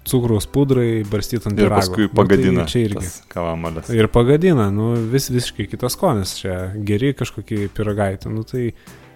cukraus 0.05 0.47
pudrai 0.53 1.05
barstyti 1.09 1.49
ant 1.49 1.57
pirago. 1.57 1.71
Ir 1.71 1.79
paskui 1.79 2.11
pagadina. 2.12 2.59
Nu, 2.59 2.67
tai 2.67 2.73
čia 2.75 2.83
irgi. 2.90 3.09
Kavamalės. 3.33 3.88
Ir 3.97 4.11
pagadina, 4.12 4.69
nu 4.75 4.90
vis 5.12 5.31
visiškai 5.33 5.69
kitas 5.73 5.97
skonis 5.97 6.37
čia. 6.43 6.59
Geri 6.87 7.14
kažkokį 7.17 7.69
piragaitį, 7.77 8.33
nu 8.37 8.45
tai 8.49 8.67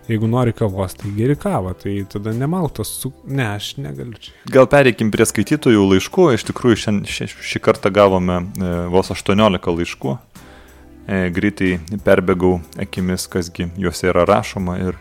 jeigu 0.08 0.28
nori 0.30 0.52
kavos, 0.56 0.94
tai 0.98 1.10
geri 1.16 1.36
kavą, 1.36 1.74
tai 1.78 1.94
tada 2.10 2.32
nemaltos, 2.36 2.90
su... 3.02 3.12
ne, 3.24 3.46
aš 3.56 3.74
negaliu 3.82 4.16
čia. 4.20 4.32
Gal 4.52 4.68
pereikim 4.70 5.12
prie 5.14 5.26
skaitytojų 5.28 5.84
laiškų, 5.92 6.28
iš 6.36 6.46
tikrųjų 6.48 6.80
šį, 6.84 6.94
šį, 7.14 7.28
šį 7.50 7.62
kartą 7.64 7.92
gavome 7.94 8.40
e, 8.40 8.72
vos 8.92 9.12
18 9.14 9.74
laiškų, 9.78 10.16
e, 10.16 11.20
greitai 11.34 11.76
perbėgau 12.06 12.58
akimis, 12.80 13.28
kasgi 13.32 13.68
juose 13.76 14.08
yra 14.08 14.24
rašoma 14.28 14.78
ir, 14.86 15.00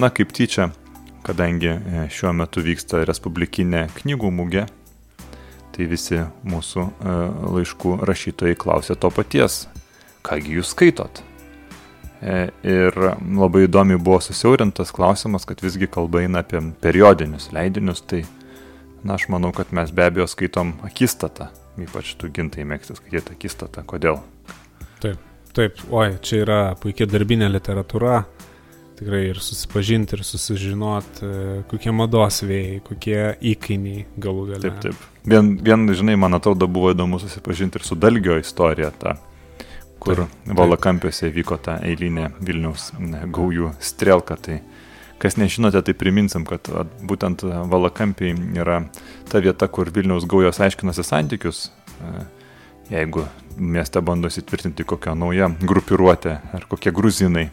na, 0.00 0.12
kaip 0.14 0.32
tyčia, 0.32 0.70
kadangi 1.28 1.74
e, 1.74 2.08
šiuo 2.12 2.32
metu 2.40 2.64
vyksta 2.64 3.04
Respublikinė 3.08 3.88
knygų 4.00 4.32
mūgė, 4.40 4.66
tai 5.76 5.86
visi 5.90 6.24
mūsų 6.48 6.88
e, 6.88 7.16
laiškų 7.58 7.98
rašytojai 8.08 8.56
klausė 8.58 8.96
to 8.96 9.12
paties, 9.12 9.66
kągi 10.26 10.56
jūs 10.56 10.72
skaitot. 10.72 11.27
E, 12.18 12.48
ir 12.66 12.96
labai 13.22 13.68
įdomi 13.68 13.98
buvo 14.02 14.18
susiaurintas 14.22 14.90
klausimas, 14.94 15.46
kad 15.46 15.62
visgi 15.62 15.86
kalba 15.86 16.24
eina 16.24 16.42
apie 16.42 16.60
periodinius 16.82 17.52
leidinius, 17.54 18.02
tai 18.02 18.24
na, 19.04 19.14
aš 19.14 19.28
manau, 19.30 19.52
kad 19.54 19.70
mes 19.74 19.92
be 19.94 20.08
abejo 20.08 20.26
skaitom 20.30 20.74
akistatą, 20.86 21.52
ypač 21.78 22.16
tu 22.18 22.30
gintai 22.34 22.66
mėgstas 22.66 22.98
skaityti 22.98 23.36
akistatą. 23.36 23.86
Kodėl? 23.86 24.18
Taip, 24.98 25.22
taip, 25.54 25.78
oi, 25.94 26.16
čia 26.24 26.42
yra 26.42 26.58
puikia 26.82 27.06
darbinė 27.06 27.52
literatūra, 27.52 28.24
tikrai 28.98 29.22
ir 29.28 29.38
susipažinti, 29.38 30.18
ir 30.18 30.26
susižinoti, 30.26 31.22
e, 31.22 31.62
kokie 31.70 31.94
mados 31.94 32.42
vėjai, 32.42 32.82
kokie 32.88 33.20
įkainiai 33.52 34.08
galų 34.18 34.48
gale. 34.50 34.64
Taip, 34.66 34.82
taip. 34.88 35.06
Vien, 35.28 35.54
vien, 35.62 35.86
žinai, 35.94 36.18
man 36.18 36.34
atrodo, 36.34 36.66
buvo 36.66 36.90
įdomu 36.90 37.22
susipažinti 37.22 37.78
ir 37.78 37.86
su 37.86 37.94
Dalgio 37.94 38.40
istorija, 38.42 38.90
ta, 38.90 39.14
kur 40.08 40.56
Valakampiuose 40.58 41.30
vyko 41.34 41.58
ta 41.62 41.78
eilinė 41.84 42.30
Vilniaus 42.44 42.90
gaujų 43.34 43.72
strelka. 43.82 44.38
Tai 44.40 44.60
kas 45.22 45.38
nežinote, 45.40 45.82
tai 45.84 45.94
priminsim, 45.98 46.46
kad 46.48 46.70
būtent 47.08 47.44
Valakampiai 47.44 48.34
yra 48.58 48.80
ta 49.30 49.42
vieta, 49.44 49.68
kur 49.68 49.92
Vilniaus 49.94 50.26
gaujos 50.30 50.60
aiškinasi 50.64 51.04
santykius. 51.06 51.68
Jeigu 52.88 53.26
mieste 53.58 54.00
bando 54.00 54.30
įsitvirtinti 54.30 54.86
kokią 54.88 55.12
naują 55.18 55.50
grupiruotę 55.60 56.38
ar 56.56 56.64
kokie 56.70 56.92
gruzinai 56.94 57.50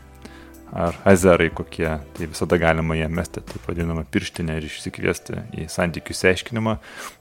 ar 0.75 0.95
azerai 1.07 1.49
kokie, 1.55 1.87
tai 2.15 2.27
visada 2.27 2.57
galima 2.59 2.95
jie 2.97 3.07
mesti 3.07 3.41
taip 3.47 3.67
vadinamą 3.67 4.03
pirštinę 4.11 4.57
ir 4.57 4.65
išsikviesti 4.67 5.37
į 5.61 5.67
santykių 5.71 6.15
seiškinimą. 6.19 6.75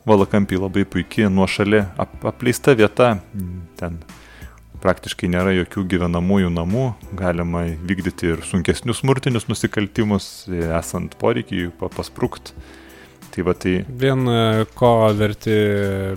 Valakampiai 0.09 0.59
labai 0.59 0.83
puikiai, 0.90 1.31
nuošali, 1.31 1.85
ap, 1.99 2.16
apleista 2.27 2.75
vieta, 2.79 3.12
ten 3.79 4.01
praktiškai 4.85 5.31
nėra 5.33 5.55
jokių 5.62 5.87
gyvenamųjų 5.94 6.51
namų, 6.53 6.87
galima 7.16 7.64
vykdyti 7.88 8.35
ir 8.35 8.42
sunkesnius 8.44 9.01
smurtinius 9.01 9.49
nusikaltimus, 9.49 10.31
esant 10.53 11.16
poreikiai 11.20 11.70
pasprūkt. 11.81 12.53
Tai 13.35 13.42
va 13.49 13.55
tai. 13.59 13.81
Vien 13.99 14.29
e, 14.31 14.66
ko 14.79 14.90
verti 15.18 15.55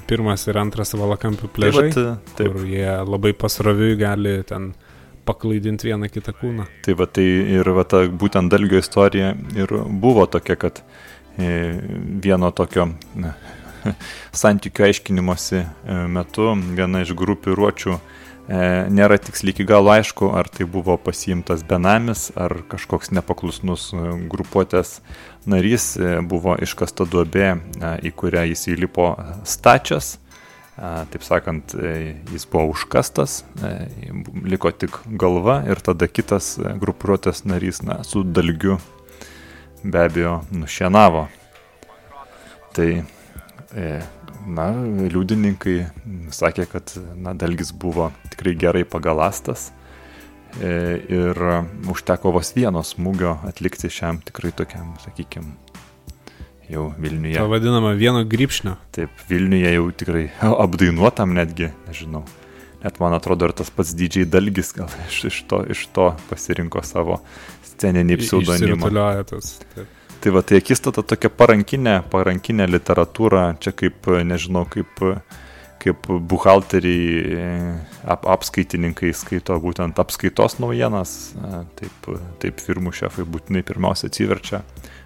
pirmas 0.06 0.44
ir 0.46 0.60
antras 0.62 0.94
valakampių 0.94 1.48
pležai, 1.50 1.88
tai 1.96 2.04
va, 2.04 2.12
taip. 2.38 2.52
kur 2.54 2.68
jie 2.70 2.92
labai 3.10 3.32
pasroviui 3.34 3.96
gali 3.98 4.36
ten 4.46 4.68
paklaidinti 5.26 5.90
vieną 5.90 6.12
kitą 6.14 6.36
kūną. 6.38 6.68
Tai 6.86 6.94
va 7.00 7.08
tai 7.10 7.26
ir 7.58 7.72
va 7.74 7.88
ta 7.90 8.04
būtent 8.06 8.54
dalgio 8.54 8.78
istorija 8.84 9.34
ir 9.58 9.74
buvo 10.04 10.28
tokia, 10.30 10.60
kad 10.62 10.84
e, 11.40 11.50
vieno 12.22 12.52
tokio 12.54 12.92
santykių 14.44 14.88
aiškinimosi 14.92 15.64
e, 15.64 15.98
metu 16.14 16.52
viena 16.78 17.02
iš 17.02 17.16
grupiruočių 17.18 17.98
e, 17.98 18.02
nėra 18.48 19.18
tiksliai 19.20 19.52
iki 19.52 19.66
galo 19.68 19.92
aišku, 19.92 20.30
ar 20.40 20.48
tai 20.48 20.68
buvo 20.72 20.96
pasiimtas 21.02 21.66
benamis, 21.68 22.30
ar 22.40 22.54
kažkoks 22.72 23.12
nepaklusnus 23.12 23.90
grupuotės 24.32 25.02
narys, 25.50 25.96
buvo 26.32 26.56
iškasta 26.64 27.08
duobė, 27.12 27.50
į 28.08 28.14
kurią 28.16 28.46
jis 28.54 28.70
įlipo 28.72 29.12
stačias 29.44 30.16
taip 30.78 31.24
sakant, 31.26 31.74
e, 31.74 32.16
jis 32.32 32.46
buvo 32.52 32.70
užkastas, 32.74 33.44
e, 33.64 33.72
liko 34.46 34.72
tik 34.72 35.00
galva 35.08 35.64
ir 35.66 35.82
tada 35.82 36.08
kitas 36.08 36.58
e, 36.60 36.74
grupuotės 36.78 37.46
narys, 37.46 37.82
na, 37.82 38.04
su 38.06 38.24
dalgiu 38.24 38.78
be 39.84 40.06
abejo 40.06 40.42
nušienavo. 40.52 41.28
Tai 42.78 42.90
e, 43.74 43.88
na, 44.48 44.70
liudininkai 45.12 45.78
sakė, 46.36 46.68
kad 46.72 46.94
na, 47.16 47.36
dalgis 47.38 47.74
buvo 47.76 48.10
tikrai 48.32 48.56
gerai 48.60 48.84
pagalastas 48.88 49.70
e, 50.62 50.72
ir 51.12 51.42
užteko 51.92 52.34
vos 52.36 52.54
vieno 52.56 52.84
smūgio 52.86 53.38
atlikti 53.48 53.92
šiam 53.92 54.22
tikrai 54.26 54.54
tokiam, 54.56 54.94
sakykime, 55.04 55.56
jau 56.72 56.90
Vilniuje. 57.00 57.38
Ta 57.40 57.48
vadinama 57.50 57.94
vieno 58.00 58.24
grįpšnio. 58.28 58.78
Taip, 58.96 59.14
Vilniuje 59.30 59.74
jau 59.76 59.90
tikrai 60.04 60.26
apdainuotam 60.66 61.36
netgi, 61.38 61.72
nežinau. 61.90 62.26
Net 62.84 63.00
man 63.02 63.16
atrodo 63.18 63.48
ir 63.50 63.56
tas 63.58 63.72
pats 63.74 63.96
didžiai 63.98 64.28
dalgis 64.30 64.72
gal 64.78 64.92
iš, 65.10 65.24
iš, 65.32 65.44
to, 65.50 65.64
iš 65.74 65.88
to 65.96 66.12
pasirinko 66.32 66.84
savo 66.86 67.22
sceninį 67.74 68.22
pseudonimą. 68.24 68.92
Tas, 69.30 69.58
taip. 69.76 69.97
Tai 70.22 70.32
va, 70.34 70.42
tai 70.42 70.58
akistata 70.58 71.04
tokia 71.06 71.30
parankinė, 71.30 72.00
parankinė 72.12 72.66
literatūra, 72.70 73.52
čia 73.62 73.72
kaip, 73.78 74.08
nežinau, 74.26 74.64
kaip, 74.72 75.04
kaip 75.84 76.10
buhalteriai, 76.32 77.76
ap, 78.02 78.26
apskaitininkai 78.38 79.12
skaito 79.16 79.60
būtent 79.62 80.02
apskaitos 80.02 80.58
naujienas, 80.64 81.14
taip, 81.78 82.10
taip 82.42 82.64
firmų 82.66 82.96
šefai 82.98 83.28
būtinai 83.30 83.62
pirmiausia 83.68 84.10
atsiverčia 84.10 84.64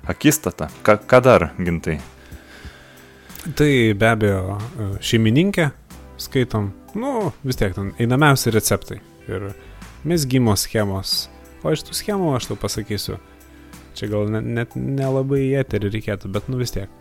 akistata. 0.10 0.70
Ką, 0.88 0.96
ką 1.04 1.22
dar 1.28 1.50
gintai? 1.60 2.00
Tai 3.58 3.72
be 3.98 4.08
abejo 4.08 4.60
šeimininkė, 5.04 5.72
skaitom, 6.22 6.72
nu 6.96 7.32
vis 7.44 7.60
tiek 7.60 7.76
ten 7.76 7.92
einamiausi 8.00 8.54
receptai 8.54 9.02
ir 9.28 9.52
mesgymo 10.08 10.56
schemos. 10.58 11.26
O 11.62 11.74
iš 11.74 11.84
tų 11.86 11.98
schemų 11.98 12.32
aš 12.38 12.48
tau 12.50 12.58
pasakysiu, 12.58 13.20
čia 13.98 14.10
gal 14.12 14.32
net, 14.32 14.48
net 14.48 14.76
nelabai 14.76 15.44
į 15.48 15.54
eterį 15.62 15.94
reikėtų, 15.98 16.32
bet 16.34 16.50
nu 16.52 16.60
vis 16.62 16.74
tiek. 16.76 16.92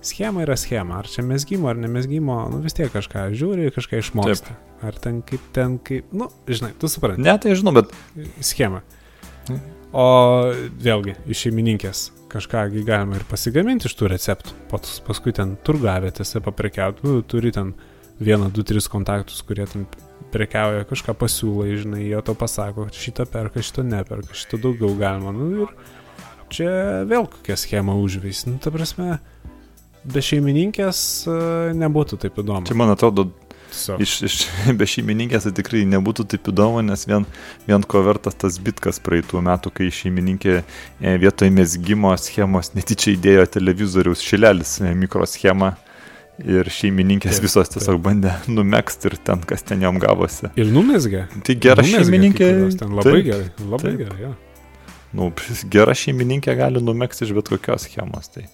Schema 0.00 0.46
yra 0.46 0.56
schema, 0.56 1.02
ar 1.02 1.08
čia 1.12 1.22
mesgymo 1.26 1.68
ar 1.68 1.76
nemesgymo, 1.76 2.38
nu 2.52 2.62
vis 2.64 2.76
tiek 2.76 2.88
kažką 2.92 3.26
žiūri, 3.36 3.68
kažką 3.74 4.00
išmoksti. 4.00 4.56
Ar 4.86 4.96
ten 4.96 5.20
kaip 5.26 5.44
ten, 5.52 5.76
kaip, 5.84 6.08
nu, 6.16 6.30
žinai, 6.48 6.72
tu 6.80 6.88
supranti. 6.88 7.20
Ne, 7.26 7.36
tai 7.40 7.52
žinau, 7.58 7.74
bet. 7.76 7.92
Schema. 8.40 8.80
O 9.90 10.06
vėlgi, 10.80 11.18
iš 11.28 11.44
šeimininkės 11.44 12.06
kažkągi 12.30 12.84
galima 12.86 13.18
ir 13.18 13.24
pasigaminti 13.28 13.88
iš 13.90 13.96
tų 13.98 14.12
receptų. 14.12 14.54
Pas, 14.70 15.00
paskui 15.06 15.34
ten 15.36 15.56
turgavėtėse 15.66 16.42
paprekiauti, 16.44 17.02
nu, 17.06 17.24
turi 17.26 17.50
ten 17.54 17.74
vieną, 18.22 18.50
du, 18.54 18.64
tris 18.66 18.86
kontaktus, 18.92 19.42
kurie 19.46 19.66
ten 19.68 19.88
prekiauja, 20.30 20.84
kažką 20.88 21.14
pasiūlai, 21.18 21.72
žinai, 21.80 22.04
jie 22.06 22.20
to 22.26 22.36
pasako, 22.38 22.86
šitą 22.94 23.26
perka, 23.30 23.64
šitą 23.64 23.84
neperka, 23.86 24.36
šitą 24.36 24.60
daugiau 24.62 24.92
galima. 24.98 25.34
Nu 25.34 25.50
ir 25.64 25.74
čia 26.52 26.70
vėl 27.10 27.28
kokia 27.30 27.58
schema 27.60 27.96
užvis. 27.98 28.46
Nu, 28.48 28.58
ta 28.62 28.72
prasme, 28.74 29.20
be 30.04 30.24
šeimininkės 30.24 31.04
nebūtų 31.78 32.20
taip 32.24 32.42
įdomu. 32.42 32.68
Čia 32.68 32.78
man 32.78 32.92
atrodo, 32.94 33.30
So. 33.72 33.96
Iš, 34.02 34.22
iš 34.26 34.36
be 34.78 34.86
šeimininkės 34.88 35.46
tai 35.46 35.52
tikrai 35.60 35.84
nebūtų 35.88 36.26
taip 36.32 36.48
įdomu, 36.50 36.82
nes 36.86 37.06
vien, 37.08 37.26
vien 37.68 37.84
ko 37.86 38.02
vertas 38.06 38.34
tas 38.38 38.58
bitkas 38.62 39.00
praeitų 39.04 39.42
metų, 39.46 39.72
kai 39.76 39.90
šeimininkė 39.94 40.56
e, 40.58 41.14
vietoj 41.22 41.52
mesgymo 41.54 42.12
schemos 42.20 42.72
netyčia 42.74 43.14
įdėjo 43.14 43.46
televizoriaus 43.58 44.24
šilelis 44.26 44.78
e, 44.82 44.90
mikroschemą 45.04 45.72
ir 46.40 46.70
šeimininkės 46.72 47.36
taip, 47.36 47.46
visos 47.46 47.72
tiesiog 47.74 47.98
taip. 47.98 48.04
bandė 48.08 48.36
numeksti 48.50 49.10
ir 49.10 49.18
ten, 49.30 49.42
kas 49.46 49.66
ten 49.66 49.82
jom 49.84 50.00
gavosi. 50.02 50.50
Ir 50.60 50.70
numesgė. 50.74 51.26
Tai 51.46 51.58
gera 51.62 51.84
numesgė, 51.84 52.06
šeimininkė. 52.06 52.52
Ten 52.80 52.96
labai 52.96 53.18
taip, 53.18 53.26
gerai, 53.28 53.50
labai 53.66 53.90
taip. 53.90 54.00
gerai. 54.06 54.22
Ja. 54.24 54.36
Nu, 55.16 55.30
gera 55.74 55.96
šeimininkė 55.96 56.56
gali 56.58 56.82
numeksti 56.84 57.26
iš 57.28 57.36
bet 57.38 57.52
kokios 57.52 57.88
schemos. 57.88 58.30
Tai. 58.34 58.46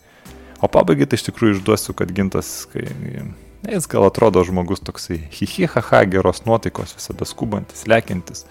O 0.65 0.71
pabaigai 0.73 1.09
tai 1.09 1.21
iš 1.21 1.27
tikrųjų 1.29 1.59
išduosiu, 1.59 1.97
kad 1.97 2.13
gintas, 2.17 2.63
kai 2.73 2.87
Jis 3.67 3.89
gal 3.91 4.05
atrodo 4.07 4.45
žmogus 4.47 4.83
toksai 4.85 5.17
hihihaha, 5.33 6.05
geros 6.13 6.45
nuotaikos, 6.47 6.93
visada 6.95 7.27
skubantis, 7.27 7.87
lekintis, 7.91 8.45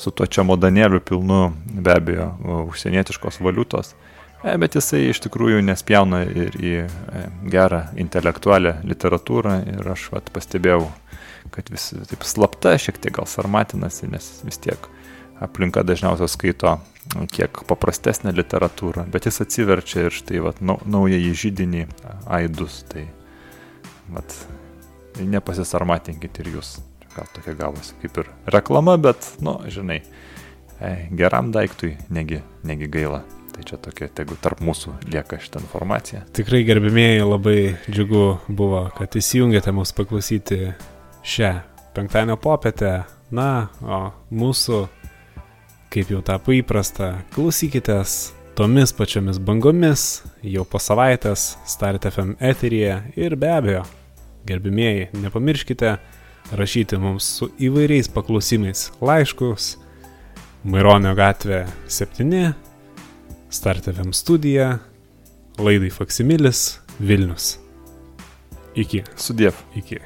su 0.00 0.12
to 0.14 0.24
čia 0.26 0.44
modanėliu 0.46 1.02
pilnu 1.04 1.40
be 1.84 1.92
abejo 1.92 2.30
užsienietiškos 2.70 3.42
valiutos. 3.44 3.92
E, 4.44 4.54
bet 4.60 4.76
jisai 4.78 5.02
iš 5.10 5.20
tikrųjų 5.24 5.60
nespjauna 5.64 6.22
ir 6.28 6.56
į 6.56 6.72
e, 6.84 7.24
gerą 7.52 7.82
intelektualią 8.00 8.78
literatūrą 8.88 9.58
ir 9.74 9.92
aš 9.94 10.08
vat, 10.14 10.32
pastebėjau, 10.32 10.86
kad 11.52 11.68
visi 11.72 12.00
taip 12.08 12.24
slapta 12.28 12.76
šiek 12.80 13.00
tiek 13.00 13.18
gal 13.18 13.28
sarmatinasi, 13.28 14.08
nes 14.12 14.30
vis 14.48 14.60
tiek 14.64 14.88
aplinka 15.42 15.82
dažniausiai 15.86 16.30
skaito 16.30 16.76
kiek 17.30 17.64
paprastesnę 17.68 18.32
literatūrą, 18.34 19.04
bet 19.12 19.28
jis 19.28 19.42
atsiverčia 19.44 20.06
ir 20.08 20.14
štai 20.14 20.40
vat, 20.44 20.60
nau, 20.64 20.78
naująjį 20.88 21.32
žydinį 21.42 21.84
aidus. 22.32 22.80
Tai 22.90 23.04
vat, 24.14 24.36
nepasisarmatinkit 25.20 26.40
ir 26.42 26.54
jūs. 26.56 26.78
Gal 27.14 27.28
tokia 27.30 27.54
gavosi 27.54 27.94
kaip 28.02 28.16
ir 28.24 28.30
reklama, 28.50 28.96
bet, 28.98 29.28
nu, 29.44 29.60
žinai, 29.70 30.00
e, 30.80 30.90
geram 31.14 31.52
daiktui 31.54 31.94
negi, 32.10 32.40
negi 32.66 32.90
gaila. 32.90 33.22
Tai 33.54 33.62
čia 33.62 33.78
tokia, 33.78 34.08
tegu 34.10 34.34
tarp 34.42 34.58
mūsų 34.66 34.96
lieka 35.12 35.38
šitą 35.38 35.60
informaciją. 35.62 36.24
Tikrai 36.34 36.64
gerbimieji 36.66 37.22
labai 37.22 37.58
džiugu 37.86 38.24
buvo, 38.48 38.88
kad 38.96 39.14
įsijungėte 39.14 39.70
mus 39.76 39.94
paklausyti 39.94 40.72
šią 41.22 41.52
penktadienio 41.94 42.34
popietę. 42.42 43.04
Na, 43.34 43.68
o 43.82 44.00
mūsų, 44.34 44.80
kaip 45.94 46.10
jau 46.10 46.18
tapo 46.26 46.50
įprasta, 46.50 47.20
klausykitės 47.36 48.32
tomis 48.58 48.90
pačiomis 48.96 49.38
bangomis 49.38 50.24
jau 50.42 50.64
po 50.66 50.80
savaitės 50.82 51.52
Start 51.70 52.08
FM 52.10 52.34
eteryje 52.42 52.96
ir 53.20 53.36
be 53.38 53.50
abejo, 53.54 53.84
gerbimieji, 54.48 55.12
nepamirškite 55.22 55.92
rašyti 56.58 56.98
mums 56.98 57.28
su 57.38 57.48
įvairiais 57.62 58.10
paklausimais 58.14 58.88
laiškus 59.04 59.74
Maironio 60.66 61.12
gatvė 61.14 61.64
7, 61.86 62.54
Start 63.54 63.86
FM 63.92 64.10
studija, 64.16 64.72
laidai 65.62 65.92
Faksimilis, 65.94 66.80
Vilnius. 66.98 67.52
Iki. 68.74 69.04
Sudėv. 69.14 69.54
Iki. 69.78 70.00